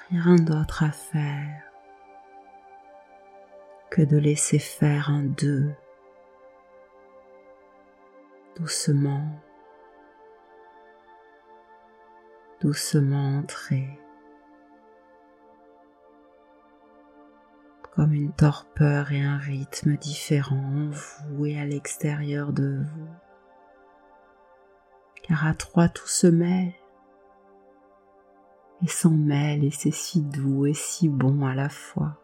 Rien 0.09 0.35
d'autre 0.35 0.83
à 0.83 0.91
faire 0.91 1.63
que 3.89 4.01
de 4.03 4.15
laisser 4.15 4.59
faire 4.59 5.09
un 5.09 5.23
deux 5.23 5.73
doucement, 8.55 9.27
doucement 12.61 13.39
entrer. 13.39 13.99
Comme 17.97 18.13
une 18.13 18.31
torpeur 18.31 19.11
et 19.11 19.23
un 19.23 19.39
rythme 19.39 19.97
différent 19.97 20.55
en 20.55 20.91
vous 20.91 21.47
et 21.47 21.59
à 21.59 21.65
l'extérieur 21.65 22.53
de 22.53 22.83
vous. 22.83 23.09
Car 25.23 25.47
à 25.47 25.55
trois 25.55 25.89
tout 25.89 26.07
se 26.07 26.27
mêle 26.27 26.75
et 28.83 28.87
s'en 28.87 29.09
mêle 29.09 29.63
et 29.63 29.71
c'est 29.71 29.89
si 29.89 30.21
doux 30.21 30.67
et 30.67 30.75
si 30.75 31.09
bon 31.09 31.43
à 31.43 31.55
la 31.55 31.69
fois. 31.69 32.21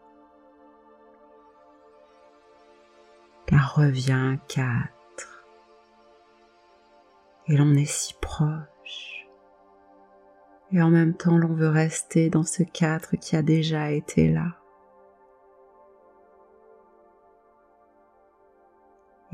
Car 3.46 3.74
revient 3.74 4.38
quatre 4.46 5.44
et 7.48 7.56
l'on 7.56 7.74
est 7.74 7.90
si 7.90 8.14
proche 8.20 9.26
et 10.70 10.80
en 10.80 10.90
même 10.90 11.14
temps 11.14 11.36
l'on 11.36 11.52
veut 11.52 11.68
rester 11.68 12.30
dans 12.30 12.44
ce 12.44 12.62
quatre 12.62 13.16
qui 13.16 13.34
a 13.34 13.42
déjà 13.42 13.90
été 13.90 14.30
là. 14.30 14.54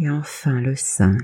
Et 0.00 0.08
enfin 0.08 0.60
le 0.60 0.74
5. 0.74 1.20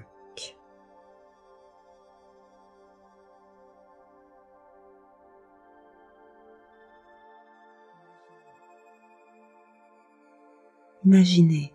Imaginez 11.06 11.72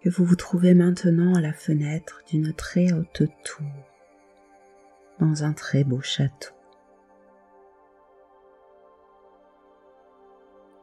que 0.00 0.08
vous 0.08 0.24
vous 0.24 0.36
trouvez 0.36 0.72
maintenant 0.72 1.34
à 1.34 1.40
la 1.40 1.52
fenêtre 1.52 2.22
d'une 2.28 2.54
très 2.54 2.92
haute 2.92 3.24
tour 3.44 3.66
dans 5.18 5.44
un 5.44 5.52
très 5.52 5.84
beau 5.84 6.00
château. 6.00 6.54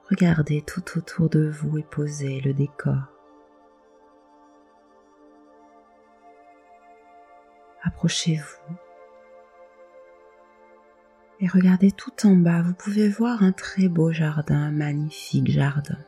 Regardez 0.09 0.61
tout 0.61 0.97
autour 0.97 1.29
de 1.29 1.49
vous 1.49 1.79
et 1.79 1.83
posez 1.83 2.39
le 2.41 2.53
décor. 2.53 3.16
Approchez-vous 7.87 8.77
et 11.39 11.47
regardez 11.47 11.91
tout 11.91 12.25
en 12.25 12.35
bas, 12.35 12.63
vous 12.63 12.73
pouvez 12.73 13.09
voir 13.09 13.43
un 13.43 13.51
très 13.51 13.87
beau 13.87 14.11
jardin, 14.11 14.55
un 14.55 14.71
magnifique 14.71 15.51
jardin. 15.51 15.99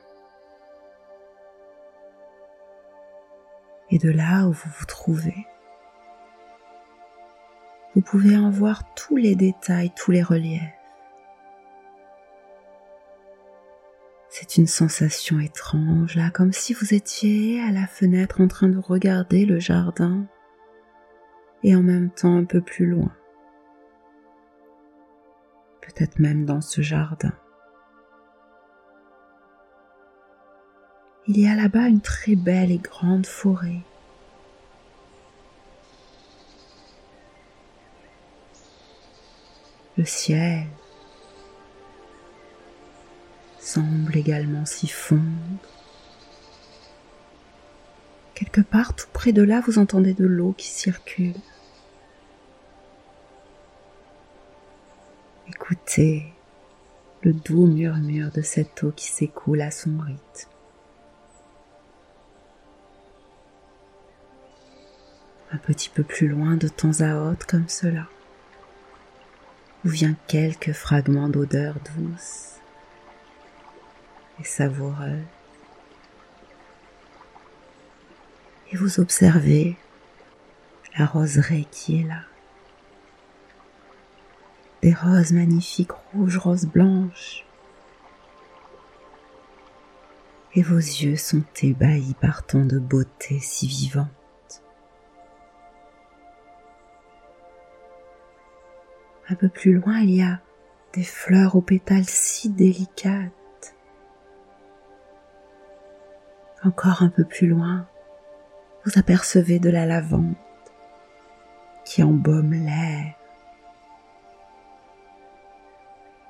Et 3.92 4.00
de 4.00 4.10
là 4.10 4.48
où 4.48 4.52
vous 4.52 4.70
vous 4.80 4.86
trouvez, 4.86 5.46
vous 7.94 8.02
pouvez 8.02 8.38
en 8.38 8.50
voir 8.50 8.84
tous 8.96 9.18
les 9.18 9.36
détails, 9.36 9.92
tous 9.96 10.12
les 10.12 10.24
reliefs. 10.24 10.62
C'est 14.30 14.58
une 14.58 14.68
sensation 14.68 15.40
étrange 15.40 16.16
là, 16.16 16.32
comme 16.32 16.54
si 16.54 16.74
vous 16.74 16.94
étiez 16.94 17.62
à 17.62 17.72
la 17.72 17.88
fenêtre 17.88 18.42
en 18.42 18.48
train 18.48 18.70
de 18.70 18.78
regarder 18.78 19.46
le 19.46 19.60
jardin 19.60 20.28
et 21.64 21.76
en 21.76 21.82
même 21.82 22.10
temps 22.10 22.36
un 22.36 22.46
peu 22.46 22.62
plus 22.62 22.86
loin, 22.86 23.12
peut-être 25.82 26.20
même 26.20 26.46
dans 26.46 26.62
ce 26.62 26.82
jardin. 26.82 27.34
Il 31.28 31.40
y 31.40 31.48
a 31.48 31.56
là-bas 31.56 31.88
une 31.88 32.02
très 32.02 32.36
belle 32.36 32.72
et 32.72 32.80
grande 32.80 33.28
forêt. 33.28 33.82
Le 39.96 40.06
ciel 40.06 40.66
semble 43.60 44.18
également 44.18 44.66
s'y 44.66 44.88
fondre. 44.88 45.79
Quelque 48.40 48.62
part 48.62 48.96
tout 48.96 49.10
près 49.12 49.34
de 49.34 49.42
là, 49.42 49.60
vous 49.60 49.80
entendez 49.80 50.14
de 50.14 50.26
l'eau 50.26 50.54
qui 50.54 50.68
circule. 50.68 51.36
Écoutez 55.50 56.32
le 57.22 57.34
doux 57.34 57.68
murmure 57.68 58.32
de 58.32 58.42
cette 58.42 58.82
eau 58.82 58.94
qui 58.96 59.08
s'écoule 59.08 59.60
à 59.60 59.72
son 59.72 60.00
rythme. 60.00 60.50
Un 65.52 65.58
petit 65.58 65.90
peu 65.90 66.04
plus 66.04 66.30
loin, 66.30 66.56
de 66.56 66.70
temps 66.70 67.02
à 67.02 67.16
autre, 67.16 67.46
comme 67.46 67.68
cela, 67.68 68.08
vous 69.84 69.92
vient 69.92 70.16
quelques 70.28 70.72
fragments 70.72 71.28
d'odeur 71.28 71.76
douce 71.94 72.54
et 74.40 74.46
savoureuse. 74.46 75.26
Et 78.72 78.78
vous 78.78 79.00
observez 79.00 79.78
la 80.98 81.06
roseraie 81.06 81.66
qui 81.72 82.02
est 82.02 82.08
là 82.08 82.22
des 84.82 84.94
roses 84.94 85.34
magnifiques 85.34 85.92
rouges, 85.92 86.38
roses 86.38 86.66
blanches. 86.66 87.46
Et 90.56 90.62
vos 90.62 90.78
yeux 90.78 91.16
sont 91.16 91.44
ébahis 91.62 92.16
par 92.20 92.46
tant 92.46 92.66
de 92.66 92.80
beauté 92.80 93.40
si 93.40 93.68
vivante. 93.68 94.08
Un 99.30 99.36
peu 99.36 99.48
plus 99.48 99.74
loin, 99.74 100.00
il 100.00 100.16
y 100.16 100.24
a 100.24 100.40
des 100.94 101.04
fleurs 101.04 101.56
aux 101.56 101.62
pétales 101.62 102.08
si 102.08 102.50
délicates. 102.50 103.76
Encore 106.64 107.04
un 107.04 107.10
peu 107.10 107.24
plus 107.24 107.48
loin, 107.48 107.88
vous 108.90 109.00
apercevez 109.00 109.60
de 109.60 109.70
la 109.70 109.86
lavande 109.86 110.34
qui 111.86 112.02
embaume 112.02 112.54
l'air 112.54 113.20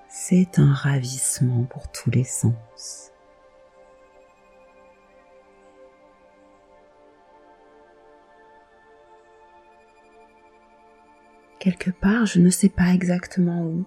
c'est 0.10 0.60
un 0.60 0.74
ravissement 0.74 1.64
pour 1.64 1.92
tous 1.92 2.12
les 2.12 2.24
sens. 2.24 3.12
Quelque 11.60 11.90
part, 11.92 12.26
je 12.26 12.40
ne 12.40 12.50
sais 12.50 12.70
pas 12.70 12.94
exactement 12.94 13.64
où. 13.64 13.86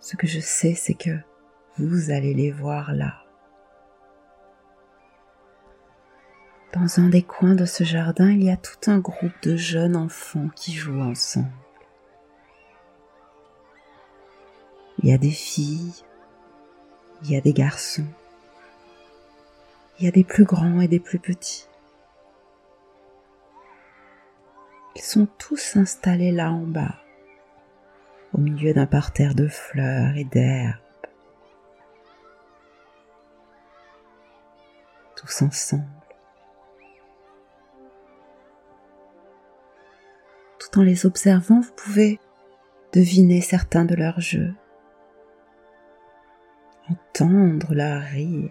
Ce 0.00 0.16
que 0.16 0.26
je 0.26 0.40
sais, 0.40 0.74
c'est 0.74 0.94
que 0.94 1.18
vous 1.78 2.10
allez 2.10 2.34
les 2.34 2.50
voir 2.50 2.92
là. 2.92 3.22
Dans 6.72 7.00
un 7.00 7.08
des 7.08 7.22
coins 7.22 7.56
de 7.56 7.64
ce 7.64 7.82
jardin, 7.82 8.30
il 8.30 8.44
y 8.44 8.50
a 8.50 8.56
tout 8.56 8.78
un 8.88 9.00
groupe 9.00 9.42
de 9.42 9.56
jeunes 9.56 9.96
enfants 9.96 10.48
qui 10.54 10.72
jouent 10.72 11.00
ensemble. 11.00 11.50
Il 15.02 15.08
y 15.08 15.12
a 15.12 15.18
des 15.18 15.32
filles, 15.32 16.04
il 17.22 17.30
y 17.32 17.36
a 17.36 17.40
des 17.40 17.52
garçons, 17.52 18.06
il 19.98 20.04
y 20.04 20.08
a 20.08 20.12
des 20.12 20.22
plus 20.22 20.44
grands 20.44 20.80
et 20.80 20.86
des 20.86 21.00
plus 21.00 21.18
petits. 21.18 21.66
Ils 24.94 25.02
sont 25.02 25.26
tous 25.38 25.76
installés 25.76 26.30
là 26.30 26.52
en 26.52 26.66
bas, 26.66 26.94
au 28.32 28.38
milieu 28.38 28.72
d'un 28.74 28.86
parterre 28.86 29.34
de 29.34 29.48
fleurs 29.48 30.16
et 30.16 30.24
d'herbes. 30.24 30.78
Tous 35.16 35.42
ensemble. 35.42 35.99
En 40.76 40.82
les 40.82 41.04
observant, 41.04 41.60
vous 41.60 41.72
pouvez 41.76 42.20
deviner 42.92 43.40
certains 43.40 43.84
de 43.84 43.94
leurs 43.94 44.20
jeux 44.20 44.54
entendre 46.90 47.74
leur 47.74 48.02
rire. 48.02 48.50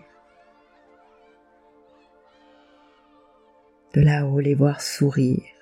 De 3.94 4.02
là-haut 4.02 4.40
les 4.40 4.56
voir 4.56 4.82
sourire. 4.82 5.59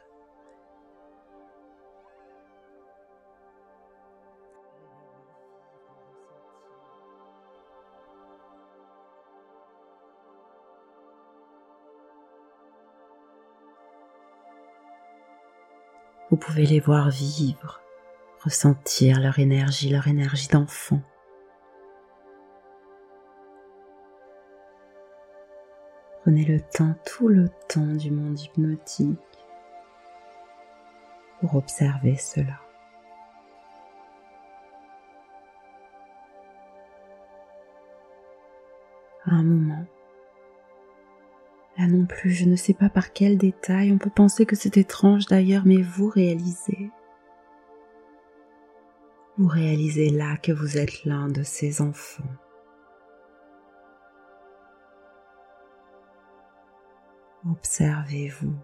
Vous 16.38 16.46
pouvez 16.46 16.68
les 16.68 16.80
voir 16.80 17.10
vivre, 17.10 17.82
ressentir 18.44 19.20
leur 19.20 19.40
énergie, 19.40 19.90
leur 19.90 20.08
énergie 20.08 20.48
d'enfant. 20.48 21.02
Prenez 26.22 26.46
le 26.46 26.62
temps, 26.62 26.94
tout 27.08 27.28
le 27.28 27.50
temps 27.68 27.96
du 27.96 28.12
monde 28.12 28.40
hypnotique 28.40 29.18
pour 31.40 31.56
observer 31.56 32.18
cela. 32.18 32.62
Un 39.26 39.42
moment, 39.42 39.88
là 41.78 41.88
non 41.88 42.06
plus, 42.06 42.32
je 42.32 42.46
ne 42.46 42.56
sais 42.56 42.74
pas 42.74 42.90
par 42.90 43.14
quel 43.14 43.38
détail, 43.38 43.92
on 43.92 43.98
peut 43.98 44.10
penser 44.10 44.46
que 44.46 44.56
c'est 44.56 44.78
étrange 44.78 45.26
d'ailleurs, 45.28 45.64
mais 45.66 45.82
vous 45.82 46.10
réalisez. 46.10 46.92
Vous 49.38 49.48
réalisez 49.48 50.10
là 50.10 50.38
que 50.38 50.52
vous 50.52 50.78
êtes 50.78 51.06
l'un 51.06 51.30
de 51.30 51.44
ces 51.44 51.82
enfants 51.82 52.24
Observez-vous, 57.50 58.56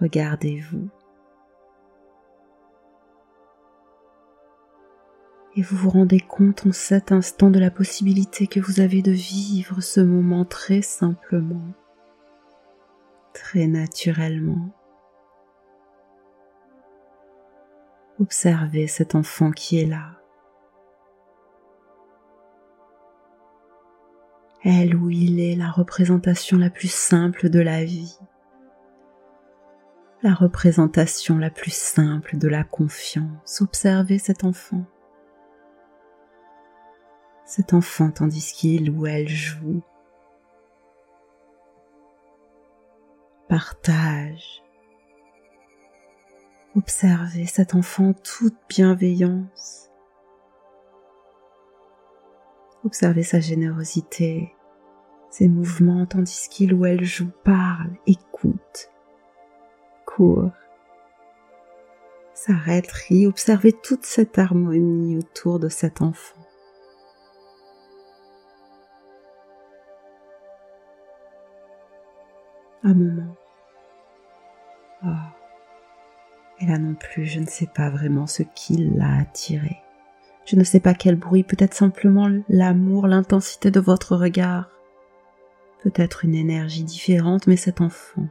regardez-vous. 0.00 0.90
Et 5.60 5.62
vous 5.62 5.76
vous 5.76 5.90
rendez 5.90 6.20
compte 6.20 6.64
en 6.66 6.72
cet 6.72 7.12
instant 7.12 7.50
de 7.50 7.58
la 7.58 7.70
possibilité 7.70 8.46
que 8.46 8.60
vous 8.60 8.80
avez 8.80 9.02
de 9.02 9.10
vivre 9.10 9.82
ce 9.82 10.00
moment 10.00 10.46
très 10.46 10.80
simplement, 10.80 11.74
très 13.34 13.66
naturellement. 13.66 14.70
Observez 18.18 18.86
cet 18.86 19.14
enfant 19.14 19.50
qui 19.50 19.78
est 19.78 19.84
là. 19.84 20.16
elle 24.64 24.96
ou 24.96 25.10
il 25.10 25.40
est 25.40 25.56
la 25.56 25.70
représentation 25.70 26.56
la 26.56 26.70
plus 26.70 26.90
simple 26.90 27.50
de 27.50 27.60
la 27.60 27.84
vie, 27.84 28.18
la 30.22 30.32
représentation 30.32 31.36
la 31.36 31.50
plus 31.50 31.74
simple 31.74 32.38
de 32.38 32.48
la 32.48 32.64
confiance. 32.64 33.60
Observez 33.60 34.18
cet 34.18 34.42
enfant, 34.44 34.86
cet 37.50 37.74
enfant 37.74 38.12
tandis 38.12 38.52
qu'il 38.52 38.90
ou 38.92 39.08
elle 39.08 39.26
joue, 39.26 39.82
partage. 43.48 44.62
Observez 46.76 47.46
cet 47.46 47.74
enfant 47.74 48.12
toute 48.12 48.54
bienveillance 48.68 49.90
Observez 52.84 53.24
sa 53.24 53.40
générosité, 53.40 54.54
ses 55.28 55.48
mouvements 55.48 56.06
tandis 56.06 56.48
qu'il 56.48 56.72
ou 56.72 56.86
elle 56.86 57.04
joue, 57.04 57.32
parle, 57.42 57.90
écoute, 58.06 58.90
court, 60.06 60.52
s'arrête, 62.32 62.90
rit. 62.90 63.26
Observez 63.26 63.72
toute 63.72 64.04
cette 64.04 64.38
harmonie 64.38 65.18
autour 65.18 65.58
de 65.58 65.68
cet 65.68 66.00
enfant. 66.00 66.39
Un 72.82 72.94
moment. 72.94 73.36
Oh. 75.04 75.08
Et 76.60 76.66
là 76.66 76.78
non 76.78 76.94
plus, 76.94 77.26
je 77.26 77.40
ne 77.40 77.46
sais 77.46 77.66
pas 77.66 77.90
vraiment 77.90 78.26
ce 78.26 78.42
qui 78.42 78.76
l'a 78.76 79.18
attiré. 79.18 79.78
Je 80.46 80.56
ne 80.56 80.64
sais 80.64 80.80
pas 80.80 80.94
quel 80.94 81.16
bruit, 81.16 81.42
peut-être 81.42 81.74
simplement 81.74 82.28
l'amour, 82.48 83.06
l'intensité 83.06 83.70
de 83.70 83.80
votre 83.80 84.16
regard, 84.16 84.70
peut-être 85.82 86.24
une 86.24 86.34
énergie 86.34 86.84
différente, 86.84 87.46
mais 87.46 87.56
cet 87.56 87.80
enfant 87.80 88.26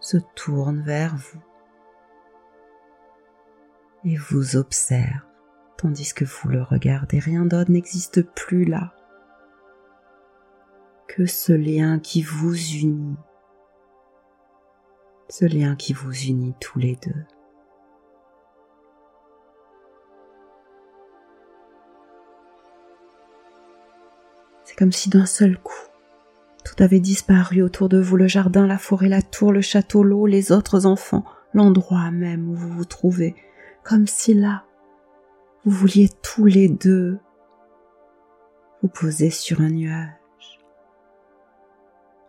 se 0.00 0.18
tourne 0.34 0.82
vers 0.82 1.16
vous 1.16 1.40
et 4.04 4.16
vous 4.16 4.56
observe, 4.56 5.22
tandis 5.78 6.12
que 6.12 6.24
vous 6.24 6.48
le 6.48 6.62
regardez. 6.62 7.18
Rien 7.18 7.46
d'autre 7.46 7.70
n'existe 7.70 8.22
plus 8.22 8.64
là 8.64 8.94
que 11.06 11.26
ce 11.26 11.52
lien 11.52 11.98
qui 11.98 12.22
vous 12.22 12.54
unit, 12.54 13.16
ce 15.28 15.44
lien 15.44 15.76
qui 15.76 15.92
vous 15.92 16.12
unit 16.12 16.54
tous 16.60 16.78
les 16.78 16.96
deux. 16.96 17.24
C'est 24.64 24.76
comme 24.76 24.92
si 24.92 25.08
d'un 25.08 25.26
seul 25.26 25.58
coup, 25.58 25.74
tout 26.64 26.82
avait 26.82 27.00
disparu 27.00 27.62
autour 27.62 27.88
de 27.88 28.00
vous, 28.00 28.16
le 28.16 28.26
jardin, 28.26 28.66
la 28.66 28.78
forêt, 28.78 29.08
la 29.08 29.22
tour, 29.22 29.52
le 29.52 29.60
château, 29.60 30.02
l'eau, 30.02 30.26
les 30.26 30.50
autres 30.50 30.86
enfants, 30.86 31.24
l'endroit 31.52 32.10
même 32.10 32.48
où 32.48 32.54
vous 32.54 32.70
vous 32.70 32.84
trouvez, 32.84 33.36
comme 33.84 34.06
si 34.06 34.34
là, 34.34 34.64
vous 35.64 35.70
vouliez 35.70 36.10
tous 36.22 36.46
les 36.46 36.68
deux 36.68 37.18
vous 38.82 38.88
poser 38.88 39.30
sur 39.30 39.60
un 39.60 39.70
nuage. 39.70 40.23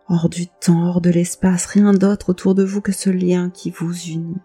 Hors 0.08 0.28
du 0.28 0.46
temps, 0.46 0.86
hors 0.86 1.00
de 1.00 1.10
l'espace, 1.10 1.66
rien 1.66 1.92
d'autre 1.92 2.30
autour 2.30 2.54
de 2.54 2.62
vous 2.62 2.80
que 2.80 2.92
ce 2.92 3.10
lien 3.10 3.50
qui 3.50 3.72
vous 3.72 3.92
unit. 3.92 4.40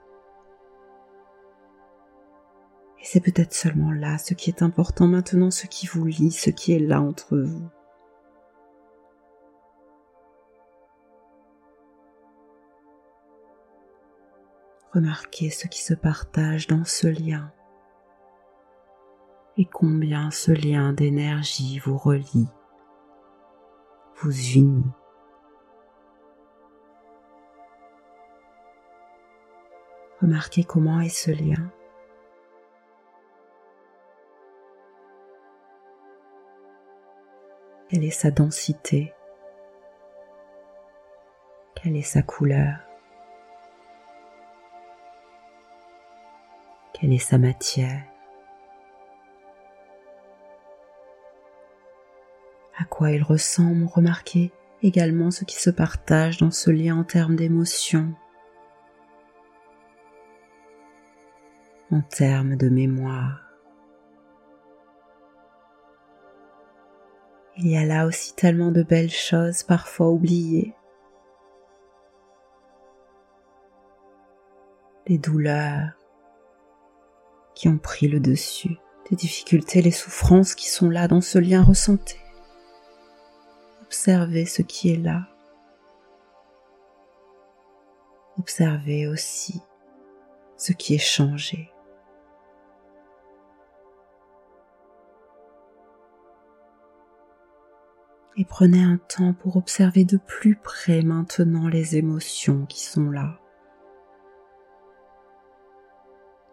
Et 3.00 3.06
c'est 3.06 3.20
peut-être 3.20 3.54
seulement 3.54 3.92
là 3.92 4.18
ce 4.18 4.34
qui 4.34 4.50
est 4.50 4.64
important 4.64 5.06
maintenant, 5.06 5.52
ce 5.52 5.68
qui 5.68 5.86
vous 5.86 6.06
lie, 6.06 6.32
ce 6.32 6.50
qui 6.50 6.74
est 6.74 6.80
là 6.80 7.00
entre 7.00 7.38
vous. 7.38 7.70
Remarquez 14.94 15.52
ce 15.52 15.68
qui 15.68 15.82
se 15.82 15.94
partage 15.94 16.68
dans 16.68 16.86
ce 16.86 17.08
lien 17.08 17.52
et 19.58 19.66
combien 19.66 20.32
ce 20.32 20.52
lien 20.52 20.92
d'énergie 20.92 21.78
vous 21.80 21.98
relie, 21.98 22.48
vous 24.22 24.36
unit. 24.56 24.92
Remarquez 30.22 30.64
comment 30.64 31.02
est 31.02 31.10
ce 31.10 31.32
lien. 31.32 31.72
Quelle 37.90 38.04
est 38.04 38.12
sa 38.12 38.30
densité? 38.30 39.14
Quelle 41.76 41.98
est 41.98 42.04
sa 42.04 42.22
couleur? 42.22 42.78
Quelle 46.94 47.14
est 47.14 47.18
sa 47.18 47.40
matière? 47.40 48.04
À 52.78 52.84
quoi 52.86 53.10
il 53.12 53.24
ressemble? 53.24 53.86
Remarquez 53.86 54.52
également 54.84 55.32
ce 55.32 55.46
qui 55.46 55.56
se 55.60 55.72
partage 55.72 56.38
dans 56.38 56.52
ce 56.52 56.70
lien 56.70 56.96
en 56.98 57.04
termes 57.04 57.36
d'émotion, 57.36 58.14
en 61.92 62.02
termes 62.02 62.56
de 62.56 62.70
mémoire. 62.70 63.42
Il 67.58 67.68
y 67.68 67.78
a 67.78 67.86
là 67.86 68.06
aussi 68.06 68.34
tellement 68.34 68.72
de 68.72 68.82
belles 68.82 69.12
choses 69.12 69.64
parfois 69.64 70.10
oubliées. 70.10 70.74
Des 75.06 75.18
douleurs, 75.18 75.92
qui 77.54 77.68
ont 77.68 77.78
pris 77.78 78.08
le 78.08 78.20
dessus, 78.20 78.78
des 79.10 79.16
difficultés, 79.16 79.82
les 79.82 79.92
souffrances 79.92 80.56
qui 80.56 80.70
sont 80.70 80.90
là 80.90 81.08
dans 81.08 81.22
ce 81.22 81.38
lien 81.38 81.62
ressentez. 81.62 82.22
Observez 83.82 84.46
ce 84.46 84.62
qui 84.62 84.94
est 84.94 84.98
là. 84.98 85.28
Observez 88.40 89.08
aussi 89.08 89.62
ce 90.56 90.72
qui 90.72 90.96
est 90.96 91.00
changé. 91.00 91.71
Et 98.42 98.46
prenez 98.46 98.82
un 98.82 98.98
temps 98.98 99.34
pour 99.34 99.56
observer 99.56 100.04
de 100.04 100.18
plus 100.18 100.56
près 100.56 101.04
maintenant 101.04 101.68
les 101.68 101.96
émotions 101.96 102.66
qui 102.66 102.84
sont 102.84 103.12
là. 103.12 103.40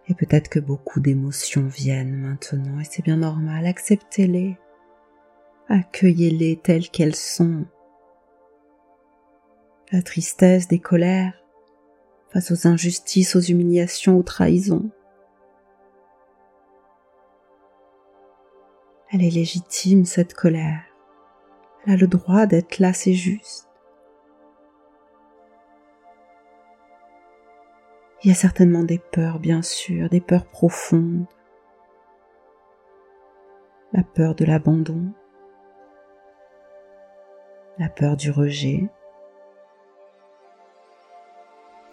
Et 0.07 0.13
peut-être 0.13 0.51
que 0.51 0.61
beaucoup 0.61 1.01
d'émotions 1.01 1.67
viennent 1.67 2.15
maintenant 2.15 2.79
et 2.79 2.85
c'est 2.85 3.03
bien 3.03 3.17
normal. 3.17 3.65
Acceptez-les. 3.65 4.59
Accueillez-les 5.69 6.61
telles 6.63 6.91
qu'elles 6.91 7.17
sont. 7.17 7.65
La 9.91 10.03
tristesse, 10.03 10.69
des 10.69 10.81
colères, 10.81 11.43
face 12.35 12.51
aux 12.51 12.69
injustices, 12.69 13.35
aux 13.35 13.41
humiliations, 13.41 14.19
aux 14.19 14.23
trahisons. 14.23 14.91
Elle 19.11 19.25
est 19.25 19.31
légitime, 19.31 20.05
cette 20.05 20.35
colère. 20.35 20.83
Elle 21.87 21.93
a 21.95 21.97
le 21.97 22.07
droit 22.07 22.47
d'être 22.47 22.79
là, 22.79 22.93
c'est 22.93 23.15
juste. 23.15 23.69
Il 28.23 28.29
y 28.29 28.33
a 28.33 28.35
certainement 28.35 28.83
des 28.83 28.99
peurs, 28.99 29.39
bien 29.39 29.63
sûr, 29.63 30.09
des 30.09 30.21
peurs 30.21 30.47
profondes. 30.47 31.27
La 33.93 34.03
peur 34.03 34.35
de 34.35 34.45
l'abandon, 34.45 35.13
la 37.79 37.89
peur 37.89 38.17
du 38.17 38.31
rejet, 38.31 38.89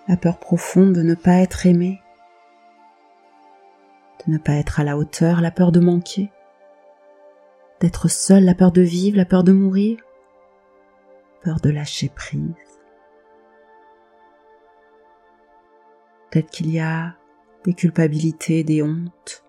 la 0.07 0.17
peur 0.17 0.39
profonde 0.39 0.93
de 0.93 1.03
ne 1.03 1.15
pas 1.15 1.37
être 1.37 1.65
aimé, 1.65 2.01
de 4.25 4.33
ne 4.33 4.37
pas 4.37 4.53
être 4.53 4.79
à 4.79 4.83
la 4.83 4.97
hauteur, 4.97 5.41
la 5.41 5.51
peur 5.51 5.71
de 5.71 5.79
manquer, 5.79 6.31
d'être 7.79 8.07
seul, 8.07 8.43
la 8.43 8.55
peur 8.55 8.71
de 8.71 8.81
vivre, 8.81 9.17
la 9.17 9.25
peur 9.25 9.43
de 9.43 9.51
mourir, 9.51 9.99
peur 11.43 11.59
de 11.59 11.69
lâcher 11.69 12.09
prise. 12.09 12.41
Peut-être 16.31 16.49
qu'il 16.49 16.71
y 16.71 16.79
a 16.79 17.15
des 17.63 17.73
culpabilités, 17.73 18.63
des 18.63 18.81
hontes, 18.81 19.45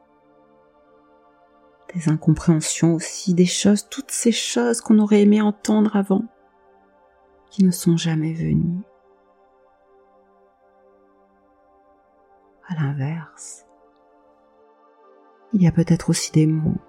des 1.95 2.09
incompréhensions 2.09 2.95
aussi, 2.95 3.35
des 3.35 3.47
choses, 3.47 3.89
toutes 3.89 4.11
ces 4.11 4.33
choses 4.33 4.81
qu'on 4.81 4.99
aurait 4.99 5.23
aimé 5.23 5.41
entendre 5.41 5.97
avant, 5.97 6.25
qui 7.51 7.65
ne 7.65 7.71
sont 7.71 7.97
jamais 7.97 8.33
venues. 8.33 8.83
À 12.69 12.75
l'inverse, 12.75 13.65
il 15.53 15.63
y 15.63 15.69
a 15.69 15.73
peut-être 15.73 16.11
aussi 16.11 16.33
des 16.33 16.47
mots 16.47 16.81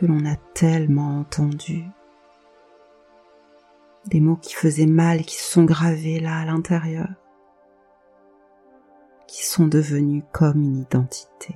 que 0.00 0.06
l'on 0.06 0.24
a 0.24 0.36
tellement 0.54 1.18
entendus, 1.20 1.84
des 4.06 4.18
mots 4.18 4.36
qui 4.36 4.54
faisaient 4.54 4.86
mal, 4.86 5.26
qui 5.26 5.36
sont 5.36 5.64
gravés 5.64 6.20
là 6.20 6.38
à 6.38 6.46
l'intérieur, 6.46 7.10
qui 9.26 9.44
sont 9.44 9.66
devenus 9.66 10.24
comme 10.32 10.62
une 10.62 10.78
identité. 10.78 11.54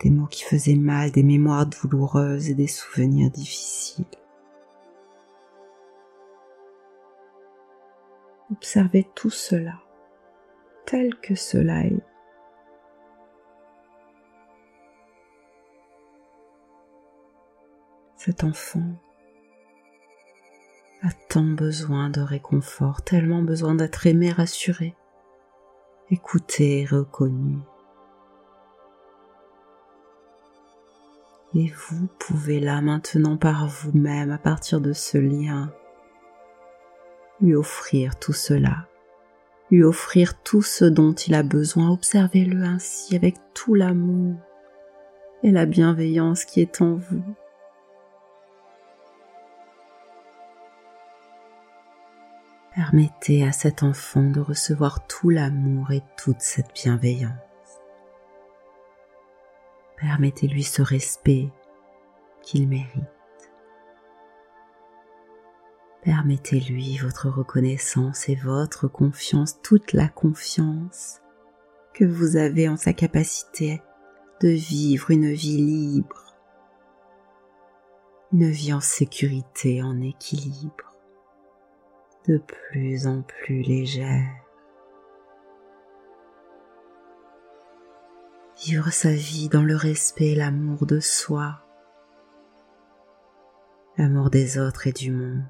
Des 0.00 0.10
mots 0.10 0.26
qui 0.26 0.42
faisaient 0.42 0.74
mal, 0.74 1.12
des 1.12 1.22
mémoires 1.22 1.66
douloureuses 1.66 2.50
et 2.50 2.54
des 2.54 2.66
souvenirs 2.66 3.30
difficiles. 3.30 4.04
Observez 8.50 9.08
tout 9.14 9.30
cela 9.30 9.74
tel 10.86 11.14
que 11.20 11.36
cela 11.36 11.84
est. 11.84 12.09
Cet 18.22 18.44
enfant 18.44 18.84
a 21.00 21.08
tant 21.30 21.42
besoin 21.42 22.10
de 22.10 22.20
réconfort, 22.20 23.00
tellement 23.00 23.40
besoin 23.40 23.74
d'être 23.74 24.06
aimé, 24.06 24.30
rassuré, 24.30 24.94
écouté, 26.10 26.84
reconnu. 26.84 27.56
Et 31.54 31.72
vous 31.74 32.08
pouvez 32.18 32.60
là 32.60 32.82
maintenant 32.82 33.38
par 33.38 33.66
vous-même, 33.66 34.32
à 34.32 34.36
partir 34.36 34.82
de 34.82 34.92
ce 34.92 35.16
lien, 35.16 35.72
lui 37.40 37.54
offrir 37.54 38.18
tout 38.18 38.34
cela, 38.34 38.86
lui 39.70 39.82
offrir 39.82 40.42
tout 40.42 40.60
ce 40.60 40.84
dont 40.84 41.14
il 41.14 41.32
a 41.32 41.42
besoin. 41.42 41.88
Observez-le 41.88 42.64
ainsi 42.64 43.16
avec 43.16 43.36
tout 43.54 43.74
l'amour 43.74 44.36
et 45.42 45.50
la 45.50 45.64
bienveillance 45.64 46.44
qui 46.44 46.60
est 46.60 46.82
en 46.82 46.96
vous. 46.96 47.24
Permettez 52.80 53.46
à 53.46 53.52
cet 53.52 53.82
enfant 53.82 54.22
de 54.22 54.40
recevoir 54.40 55.06
tout 55.06 55.28
l'amour 55.28 55.90
et 55.90 56.00
toute 56.16 56.40
cette 56.40 56.72
bienveillance. 56.72 57.34
Permettez-lui 59.98 60.62
ce 60.62 60.80
respect 60.80 61.50
qu'il 62.40 62.66
mérite. 62.66 63.04
Permettez-lui 66.02 66.96
votre 66.96 67.28
reconnaissance 67.28 68.30
et 68.30 68.34
votre 68.34 68.88
confiance, 68.88 69.60
toute 69.60 69.92
la 69.92 70.08
confiance 70.08 71.20
que 71.92 72.06
vous 72.06 72.36
avez 72.36 72.66
en 72.66 72.78
sa 72.78 72.94
capacité 72.94 73.82
de 74.40 74.48
vivre 74.48 75.10
une 75.10 75.30
vie 75.30 75.58
libre, 75.58 76.34
une 78.32 78.48
vie 78.48 78.72
en 78.72 78.80
sécurité, 78.80 79.82
en 79.82 80.00
équilibre 80.00 80.89
de 82.28 82.38
plus 82.38 83.06
en 83.06 83.22
plus 83.22 83.62
légère. 83.62 84.28
Vivre 88.64 88.90
sa 88.90 89.12
vie 89.12 89.48
dans 89.48 89.62
le 89.62 89.74
respect 89.74 90.34
l'amour 90.34 90.84
de 90.84 91.00
soi, 91.00 91.60
l'amour 93.96 94.28
des 94.28 94.58
autres 94.58 94.86
et 94.86 94.92
du 94.92 95.10
monde. 95.10 95.44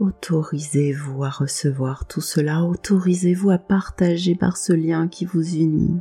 Autorisez-vous 0.00 1.24
à 1.24 1.30
recevoir 1.30 2.06
tout 2.06 2.20
cela, 2.20 2.64
autorisez-vous 2.64 3.50
à 3.50 3.58
partager 3.58 4.34
par 4.34 4.56
ce 4.56 4.72
lien 4.72 5.08
qui 5.08 5.24
vous 5.24 5.56
unit 5.56 6.00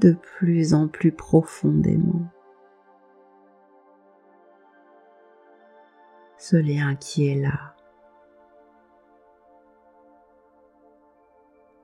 de 0.00 0.12
plus 0.12 0.74
en 0.74 0.88
plus 0.88 1.12
profondément. 1.12 2.28
Ce 6.36 6.56
lien 6.56 6.94
qui 6.94 7.28
est 7.28 7.40
là. 7.40 7.74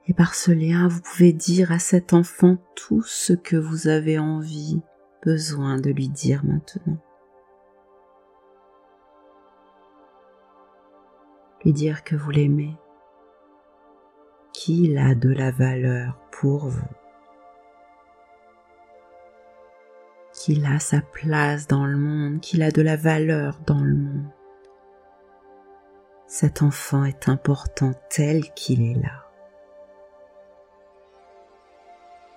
Et 0.07 0.15
par 0.15 0.35
ce 0.35 0.53
lien, 0.53 0.87
vous 0.87 1.01
pouvez 1.01 1.33
dire 1.33 1.73
à 1.73 1.79
cet 1.79 2.13
enfant 2.13 2.59
tout 2.77 3.03
ce 3.03 3.33
que 3.33 3.57
vous 3.57 3.89
avez 3.89 4.19
envie, 4.19 4.83
besoin 5.23 5.79
de 5.79 5.91
lui 5.91 6.09
dire 6.09 6.45
maintenant. 6.45 6.99
Lui 11.65 11.73
dire 11.73 12.05
que 12.05 12.15
vous 12.15 12.31
l'aimez, 12.31 12.77
qu'il 14.53 14.99
a 14.99 15.15
de 15.15 15.31
la 15.31 15.51
valeur 15.51 16.21
pour 16.31 16.69
vous. 16.69 17.04
Qu'il 20.45 20.67
a 20.67 20.79
sa 20.79 21.01
place 21.01 21.69
dans 21.69 21.87
le 21.87 21.97
monde, 21.97 22.39
qu'il 22.39 22.63
a 22.63 22.71
de 22.71 22.83
la 22.83 22.97
valeur 22.97 23.61
dans 23.67 23.81
le 23.81 23.95
monde. 23.95 24.29
Cet 26.27 26.61
enfant 26.61 27.05
est 27.05 27.31
important 27.31 27.93
tel 28.11 28.53
qu'il 28.53 28.83
est 28.83 29.01
là. 29.03 29.25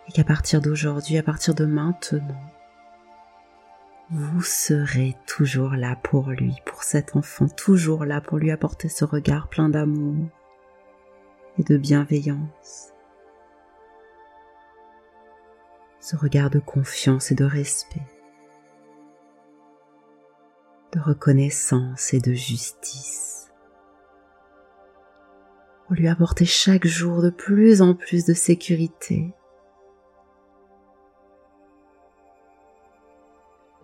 Et 0.07 0.13
qu'à 0.13 0.23
partir 0.23 0.61
d'aujourd'hui, 0.61 1.17
à 1.17 1.23
partir 1.23 1.53
de 1.53 1.65
maintenant, 1.65 2.49
vous 4.09 4.41
serez 4.41 5.17
toujours 5.25 5.73
là 5.73 5.97
pour 6.01 6.29
lui, 6.29 6.55
pour 6.63 6.83
cet 6.83 7.17
enfant, 7.17 7.49
toujours 7.49 8.05
là 8.05 8.21
pour 8.21 8.37
lui 8.37 8.51
apporter 8.51 8.87
ce 8.87 9.03
regard 9.03 9.49
plein 9.49 9.67
d'amour 9.67 10.29
et 11.59 11.63
de 11.63 11.75
bienveillance 11.75 12.93
ce 16.07 16.15
regard 16.15 16.49
de 16.49 16.59
confiance 16.59 17.31
et 17.31 17.35
de 17.35 17.43
respect, 17.43 18.07
de 20.93 21.01
reconnaissance 21.01 22.13
et 22.13 22.21
de 22.21 22.31
justice, 22.31 23.51
pour 25.85 25.95
lui 25.95 26.07
apporter 26.07 26.45
chaque 26.45 26.87
jour 26.87 27.21
de 27.21 27.29
plus 27.29 27.81
en 27.81 27.93
plus 27.93 28.23
de 28.23 28.33
sécurité, 28.33 29.33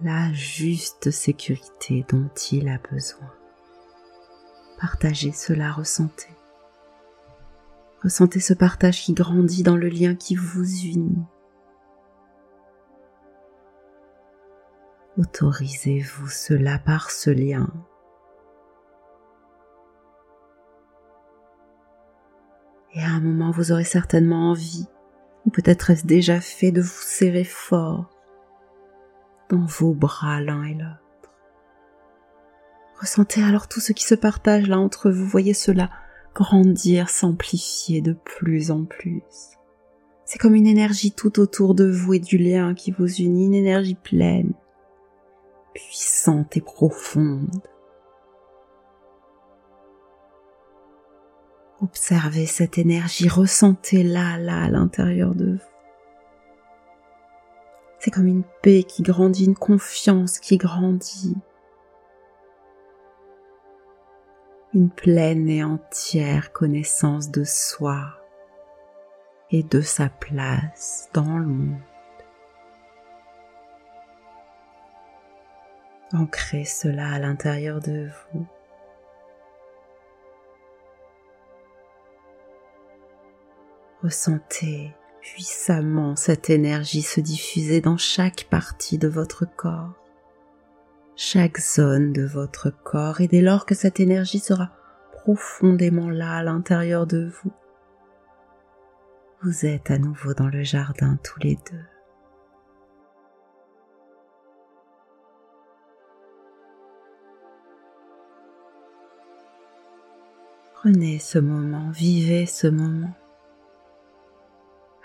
la 0.01 0.32
juste 0.32 1.11
sécurité 1.11 2.05
dont 2.07 2.30
il 2.53 2.69
a 2.69 2.78
besoin. 2.89 3.34
Partagez 4.80 5.34
cela, 5.34 5.74
ressentez. 5.74 6.34
Ressentez 8.01 8.39
ce 8.39 8.53
partage 8.53 9.03
qui 9.03 9.11
grandit 9.11 9.63
dans 9.63 9.76
le 9.76 9.89
lien 9.89 10.15
qui 10.15 10.36
vous 10.36 10.86
unit. 10.86 11.26
Autorisez-vous 15.18 16.28
cela 16.28 16.80
par 16.80 17.11
ce 17.11 17.30
lien. 17.30 17.70
Et 22.95 23.01
à 23.01 23.09
un 23.09 23.22
moment, 23.22 23.51
vous 23.51 23.72
aurez 23.72 23.84
certainement 23.84 24.51
envie 24.51 24.88
ou 25.45 25.49
peut-être 25.49 25.89
est-ce 25.89 26.05
déjà 26.05 26.39
fait 26.39 26.72
de 26.72 26.82
vous 26.82 27.01
serrer 27.01 27.43
fort 27.43 28.09
dans 29.49 29.66
vos 29.66 29.93
bras 29.93 30.41
l'un 30.41 30.64
et 30.64 30.74
l'autre. 30.74 31.32
Ressentez 32.99 33.43
alors 33.43 33.68
tout 33.68 33.82
ce 33.82 33.91
qui 33.91 34.05
se 34.05 34.16
partage 34.16 34.68
là 34.68 34.80
entre 34.80 35.11
vous, 35.11 35.26
voyez 35.26 35.53
cela 35.53 35.89
grandir, 36.34 37.09
s'amplifier 37.09 38.01
de 38.01 38.14
plus 38.14 38.72
en 38.72 38.86
plus. 38.86 39.22
C'est 40.26 40.39
comme 40.39 40.55
une 40.55 40.68
énergie 40.68 41.11
tout 41.11 41.39
autour 41.39 41.76
de 41.76 41.86
vous 41.86 42.14
et 42.14 42.20
du 42.20 42.38
lien 42.38 42.74
qui 42.74 42.91
vous 42.91 43.07
unit, 43.18 43.45
une 43.45 43.53
énergie 43.53 43.95
pleine, 43.95 44.53
puissante 45.74 46.57
et 46.57 46.61
profonde. 46.61 47.61
Observez 51.82 52.45
cette 52.45 52.78
énergie, 52.78 53.28
ressentez-la 53.28 54.38
là 54.38 54.63
à 54.63 54.69
l'intérieur 54.69 55.36
de 55.36 55.53
vous. 55.53 55.74
C'est 57.99 58.11
comme 58.11 58.28
une 58.28 58.43
paix 58.61 58.84
qui 58.84 59.01
grandit, 59.01 59.45
une 59.45 59.55
confiance 59.55 60.39
qui 60.39 60.57
grandit. 60.57 61.36
Une 64.74 64.89
pleine 64.89 65.49
et 65.49 65.63
entière 65.63 66.51
connaissance 66.51 67.32
de 67.32 67.43
soi 67.43 68.17
et 69.51 69.63
de 69.63 69.82
sa 69.82 70.09
place 70.09 71.09
dans 71.13 71.38
le. 71.38 71.76
Ancrez 76.14 76.66
cela 76.66 77.11
à 77.11 77.20
l'intérieur 77.20 77.80
de 77.80 78.07
vous. 78.32 78.45
Ressentez 84.03 84.93
puissamment 85.22 86.16
cette 86.16 86.49
énergie 86.49 87.01
se 87.01 87.20
diffuser 87.22 87.82
dans 87.82 87.97
chaque 87.97 88.47
partie 88.49 88.97
de 88.97 89.07
votre 89.07 89.45
corps, 89.45 89.93
chaque 91.16 91.59
zone 91.59 92.11
de 92.11 92.26
votre 92.26 92.70
corps, 92.70 93.22
et 93.22 93.28
dès 93.28 93.41
lors 93.41 93.66
que 93.66 93.74
cette 93.74 93.99
énergie 93.99 94.39
sera 94.39 94.72
profondément 95.14 96.09
là 96.09 96.34
à 96.34 96.43
l'intérieur 96.43 97.07
de 97.07 97.32
vous, 97.41 97.53
vous 99.41 99.66
êtes 99.66 99.89
à 99.89 99.97
nouveau 99.97 100.34
dans 100.34 100.49
le 100.49 100.64
jardin 100.64 101.18
tous 101.24 101.39
les 101.39 101.55
deux. 101.72 101.92
Prenez 110.84 111.17
ce 111.17 111.39
moment, 111.39 111.91
vivez 111.91 112.45
ce 112.45 112.67
moment. 112.67 113.13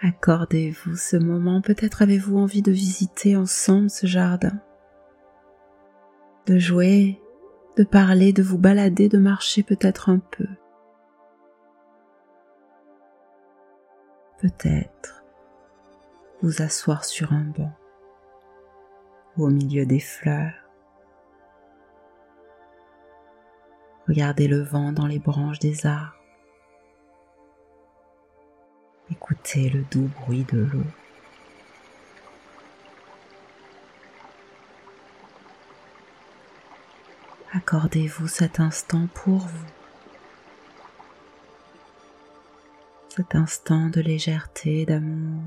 Accordez-vous 0.03 0.97
ce 0.97 1.17
moment, 1.17 1.61
peut-être 1.61 2.03
avez-vous 2.03 2.37
envie 2.37 2.63
de 2.63 2.73
visiter 2.73 3.37
ensemble 3.37 3.89
ce 3.89 4.09
jardin, 4.09 4.61
de 6.47 6.59
jouer, 6.59 7.23
de 7.77 7.85
parler, 7.85 8.33
de 8.33 8.43
vous 8.43 8.59
balader, 8.59 9.09
de 9.09 9.19
marcher 9.19 9.63
peut-être 9.63 10.09
un 10.09 10.19
peu. 10.19 10.49
Peut-être 14.41 15.23
vous 16.43 16.61
asseoir 16.61 17.05
sur 17.05 17.33
un 17.33 17.45
banc 17.57 17.73
au 19.37 19.47
milieu 19.47 19.87
des 19.87 20.01
fleurs. 20.01 20.68
Regardez 24.09 24.49
le 24.49 24.63
vent 24.63 24.93
dans 24.93 25.07
les 25.07 25.19
branches 25.19 25.59
des 25.59 25.85
arbres. 25.85 26.15
Écoutez 29.11 29.69
le 29.69 29.83
doux 29.91 30.09
bruit 30.21 30.45
de 30.45 30.61
l'eau. 30.61 30.85
Accordez-vous 37.53 38.29
cet 38.29 38.61
instant 38.61 39.09
pour 39.15 39.39
vous. 39.39 39.67
Cet 43.11 43.35
instant 43.35 43.89
de 43.89 44.01
légèreté, 44.01 44.87
d'amour, 44.87 45.43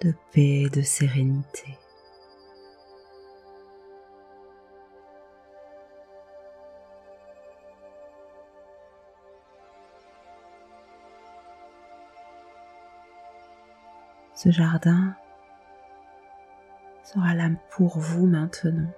de 0.00 0.14
paix, 0.32 0.68
de 0.72 0.82
sérénité. 0.82 1.78
Ce 14.44 14.50
jardin 14.50 15.16
sera 17.02 17.34
là 17.34 17.48
pour 17.70 17.98
vous 17.98 18.26
maintenant. 18.26 18.92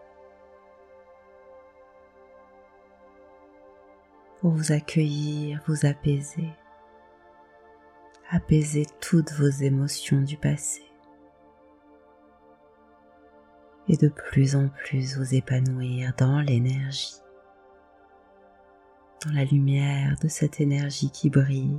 Pour 4.40 4.50
vous 4.50 4.72
accueillir, 4.72 5.62
vous 5.68 5.86
apaiser. 5.86 6.48
Apaiser 8.28 8.86
toutes 9.00 9.30
vos 9.34 9.46
émotions 9.46 10.20
du 10.20 10.36
passé. 10.36 10.82
Et 13.86 13.96
de 13.96 14.08
plus 14.08 14.56
en 14.56 14.68
plus 14.68 15.16
vous 15.16 15.36
épanouir 15.36 16.12
dans 16.18 16.40
l'énergie. 16.40 17.20
Dans 19.24 19.32
la 19.32 19.44
lumière 19.44 20.16
de 20.20 20.26
cette 20.26 20.60
énergie 20.60 21.12
qui 21.12 21.30
brille 21.30 21.78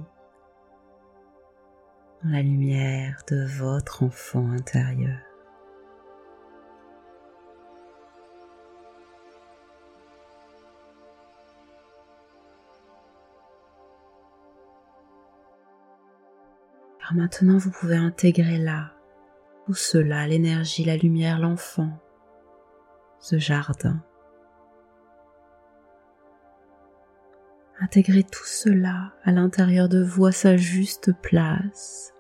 dans 2.24 2.32
la 2.32 2.42
lumière 2.42 3.22
de 3.30 3.46
votre 3.46 4.04
enfant 4.04 4.50
intérieur. 4.52 5.18
Alors 17.00 17.24
maintenant, 17.24 17.58
vous 17.58 17.72
pouvez 17.72 17.96
intégrer 17.96 18.58
là, 18.58 18.92
tout 19.66 19.74
cela, 19.74 20.28
l'énergie, 20.28 20.84
la 20.84 20.98
lumière, 20.98 21.40
l'enfant, 21.40 21.98
ce 23.20 23.38
jardin. 23.38 24.02
Intégrez 27.80 28.24
tout 28.24 28.46
cela 28.46 29.14
à 29.24 29.32
l'intérieur 29.32 29.88
de 29.88 30.04
vous 30.04 30.26
à 30.26 30.32
sa 30.32 30.58
juste 30.58 31.14
place, 31.22 32.14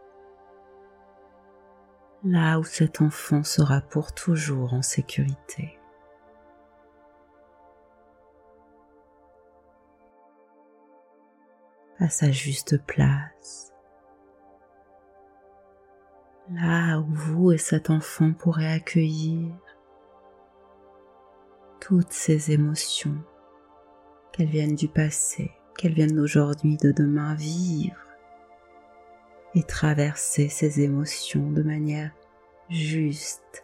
là 2.23 2.59
où 2.59 2.63
cet 2.63 3.01
enfant 3.01 3.43
sera 3.43 3.81
pour 3.81 4.13
toujours 4.13 4.73
en 4.73 4.81
sécurité. 4.81 5.73
à 11.99 12.09
sa 12.09 12.31
juste 12.31 12.77
place, 12.85 13.73
là 16.51 16.99
où 16.99 17.07
vous 17.07 17.51
et 17.51 17.57
cet 17.57 17.89
enfant 17.89 18.33
pourrez 18.33 18.71
accueillir 18.71 19.51
toutes 21.79 22.11
ces 22.11 22.51
émotions 22.51 23.17
qu'elles 24.37 24.49
viennent 24.49 24.75
du 24.75 24.87
passé, 24.87 25.51
qu'elles 25.77 25.93
viennent 25.93 26.15
d'aujourd'hui, 26.15 26.77
de 26.77 26.91
demain, 26.91 27.33
vivre 27.33 27.97
et 29.55 29.63
traverser 29.63 30.47
ces 30.47 30.81
émotions 30.81 31.51
de 31.51 31.63
manière 31.63 32.11
juste 32.69 33.63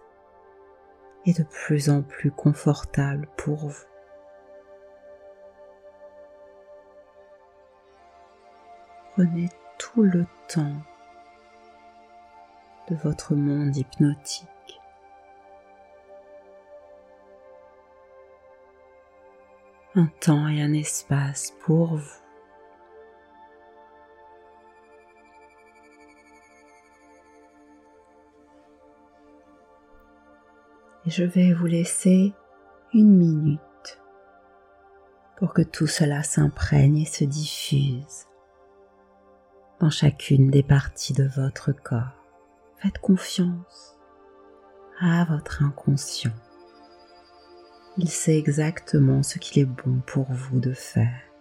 et 1.25 1.33
de 1.33 1.43
plus 1.43 1.89
en 1.89 2.01
plus 2.01 2.31
confortable 2.31 3.29
pour 3.37 3.67
vous. 3.67 3.85
Prenez 9.11 9.49
tout 9.77 10.01
le 10.01 10.25
temps 10.47 10.81
de 12.89 12.95
votre 12.95 13.35
monde 13.35 13.77
hypnotique 13.77 14.47
un 19.95 20.07
temps 20.19 20.47
et 20.47 20.61
un 20.61 20.73
espace 20.73 21.53
pour 21.65 21.95
vous. 21.97 22.23
Et 31.05 31.09
je 31.09 31.23
vais 31.23 31.53
vous 31.53 31.65
laisser 31.65 32.33
une 32.93 33.17
minute 33.17 33.59
pour 35.37 35.53
que 35.53 35.61
tout 35.61 35.87
cela 35.87 36.23
s'imprègne 36.23 36.99
et 36.99 37.05
se 37.05 37.25
diffuse 37.25 38.27
dans 39.79 39.89
chacune 39.89 40.49
des 40.49 40.63
parties 40.63 41.13
de 41.13 41.27
votre 41.35 41.73
corps. 41.73 42.25
Faites 42.77 42.99
confiance 42.99 43.97
à 44.99 45.25
votre 45.25 45.61
inconscient. 45.61 46.31
Il 47.97 48.09
sait 48.09 48.37
exactement 48.37 49.21
ce 49.21 49.37
qu'il 49.37 49.61
est 49.61 49.65
bon 49.65 50.01
pour 50.07 50.25
vous 50.31 50.59
de 50.59 50.73
faire. 50.73 51.32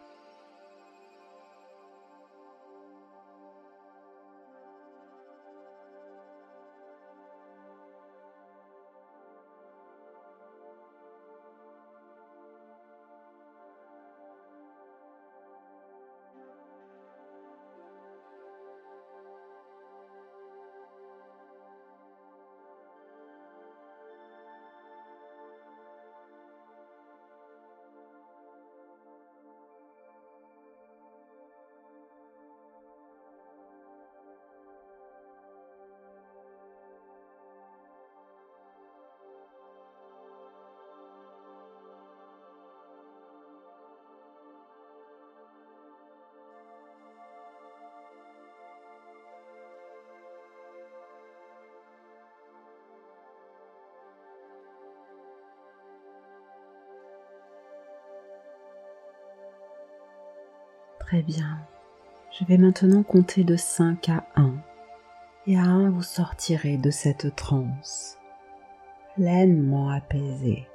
Très 61.12 61.20
bien. 61.20 61.58
Je 62.30 62.46
vais 62.46 62.56
maintenant 62.56 63.02
compter 63.02 63.44
de 63.44 63.54
5 63.54 64.08
à 64.08 64.24
1. 64.34 64.54
Et 65.46 65.58
à 65.58 65.64
1, 65.64 65.90
vous 65.90 66.00
sortirez 66.00 66.78
de 66.78 66.90
cette 66.90 67.36
transe, 67.36 68.16
pleinement 69.14 69.90
apaisé, 69.90 70.66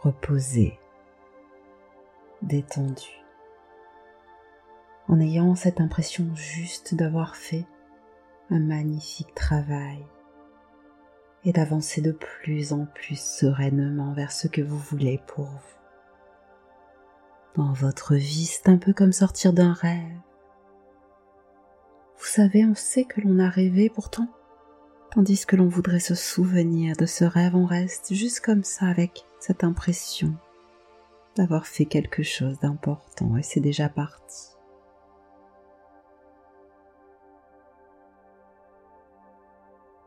reposé, 0.00 0.78
détendu, 2.40 3.22
en 5.08 5.20
ayant 5.20 5.54
cette 5.54 5.82
impression 5.82 6.34
juste 6.34 6.94
d'avoir 6.94 7.36
fait 7.36 7.66
un 8.48 8.60
magnifique 8.60 9.34
travail 9.34 10.02
et 11.44 11.52
d'avancer 11.52 12.00
de 12.00 12.12
plus 12.12 12.72
en 12.72 12.86
plus 12.86 13.20
sereinement 13.20 14.14
vers 14.14 14.32
ce 14.32 14.48
que 14.48 14.62
vous 14.62 14.78
voulez 14.78 15.20
pour 15.26 15.44
vous. 15.44 15.75
Dans 17.56 17.72
votre 17.72 18.14
vie, 18.14 18.44
c'est 18.44 18.68
un 18.68 18.76
peu 18.76 18.92
comme 18.92 19.12
sortir 19.12 19.54
d'un 19.54 19.72
rêve. 19.72 20.20
Vous 22.18 22.26
savez, 22.26 22.66
on 22.66 22.74
sait 22.74 23.04
que 23.04 23.22
l'on 23.22 23.38
a 23.38 23.48
rêvé 23.48 23.88
pourtant, 23.88 24.28
tandis 25.10 25.46
que 25.46 25.56
l'on 25.56 25.68
voudrait 25.68 26.00
se 26.00 26.14
souvenir 26.14 26.96
de 26.96 27.06
ce 27.06 27.24
rêve, 27.24 27.56
on 27.56 27.64
reste 27.64 28.12
juste 28.12 28.40
comme 28.40 28.62
ça 28.62 28.86
avec 28.86 29.24
cette 29.40 29.64
impression 29.64 30.34
d'avoir 31.34 31.66
fait 31.66 31.86
quelque 31.86 32.22
chose 32.22 32.58
d'important 32.60 33.36
et 33.38 33.42
c'est 33.42 33.60
déjà 33.60 33.88
parti. 33.88 34.48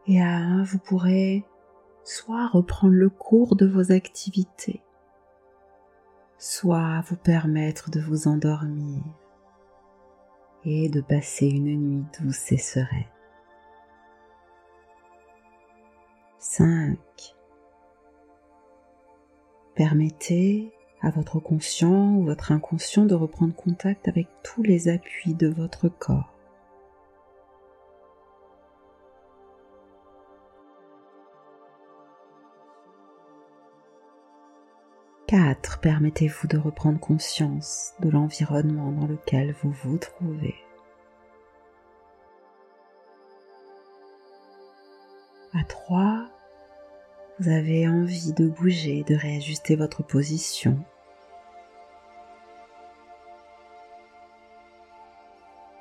Et 0.05 0.21
à 0.21 0.35
un, 0.37 0.63
vous 0.63 0.79
pourrez 0.79 1.45
soit 2.03 2.47
reprendre 2.47 2.93
le 2.93 3.09
cours 3.09 3.55
de 3.55 3.67
vos 3.67 3.91
activités, 3.91 4.81
soit 6.39 7.03
vous 7.07 7.17
permettre 7.17 7.91
de 7.91 7.99
vous 7.99 8.29
endormir 8.29 9.03
et 10.63 10.89
de 10.89 11.01
passer 11.01 11.47
une 11.47 11.75
nuit 11.75 12.05
douce 12.19 12.51
et 12.53 12.57
sereine. 12.57 13.03
5. 16.39 16.97
Permettez 19.75 20.71
à 21.01 21.11
votre 21.11 21.39
conscient 21.39 22.15
ou 22.15 22.23
votre 22.23 22.53
inconscient 22.53 23.05
de 23.05 23.15
reprendre 23.15 23.53
contact 23.53 24.07
avec 24.07 24.27
tous 24.41 24.63
les 24.63 24.87
appuis 24.87 25.33
de 25.33 25.47
votre 25.47 25.89
corps. 25.89 26.38
4. 35.29 35.79
Permettez-vous 35.79 36.47
de 36.47 36.57
reprendre 36.57 36.99
conscience 36.99 37.93
de 37.99 38.09
l'environnement 38.09 38.91
dans 38.91 39.05
lequel 39.05 39.53
vous 39.61 39.69
vous 39.83 39.99
trouvez. 39.99 40.55
À 45.53 45.63
3. 45.65 46.25
Vous 47.39 47.47
avez 47.47 47.87
envie 47.87 48.33
de 48.33 48.47
bouger, 48.47 49.03
de 49.03 49.13
réajuster 49.13 49.75
votre 49.75 50.01
position. 50.01 50.83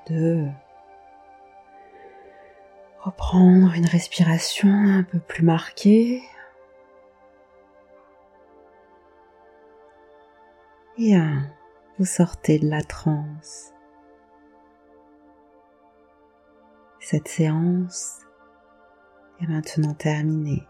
2. 0.09 0.47
Reprendre 3.01 3.73
une 3.73 3.87
respiration 3.87 4.69
un 4.69 5.05
peu 5.05 5.19
plus 5.19 5.43
marquée 5.43 6.21
et 10.99 11.17
vous 11.99 12.05
sortez 12.05 12.59
de 12.59 12.69
la 12.69 12.83
transe. 12.83 13.73
Cette 17.01 17.29
séance 17.29 18.21
est 19.41 19.47
maintenant 19.47 19.95
terminée. 19.95 20.67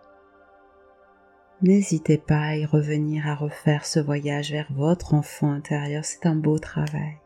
N'hésitez 1.63 2.19
pas 2.19 2.41
à 2.41 2.57
y 2.57 2.67
revenir 2.67 3.27
à 3.27 3.35
refaire 3.35 3.85
ce 3.85 3.99
voyage 3.99 4.53
vers 4.53 4.71
votre 4.73 5.15
enfant 5.15 5.51
intérieur, 5.51 6.05
c'est 6.05 6.27
un 6.27 6.37
beau 6.37 6.59
travail. 6.59 7.19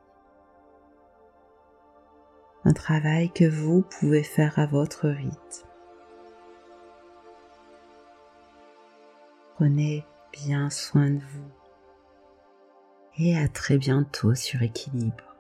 Un 2.65 2.73
travail 2.73 3.31
que 3.31 3.45
vous 3.45 3.83
pouvez 3.83 4.23
faire 4.23 4.59
à 4.59 4.67
votre 4.67 5.09
rythme. 5.09 5.67
Prenez 9.57 10.07
bien 10.33 10.71
soin 10.71 11.11
de 11.11 11.19
vous 11.21 11.62
et 13.19 13.37
à 13.37 13.49
très 13.49 13.79
bientôt 13.79 14.35
sur 14.35 14.63
équilibre. 14.63 15.32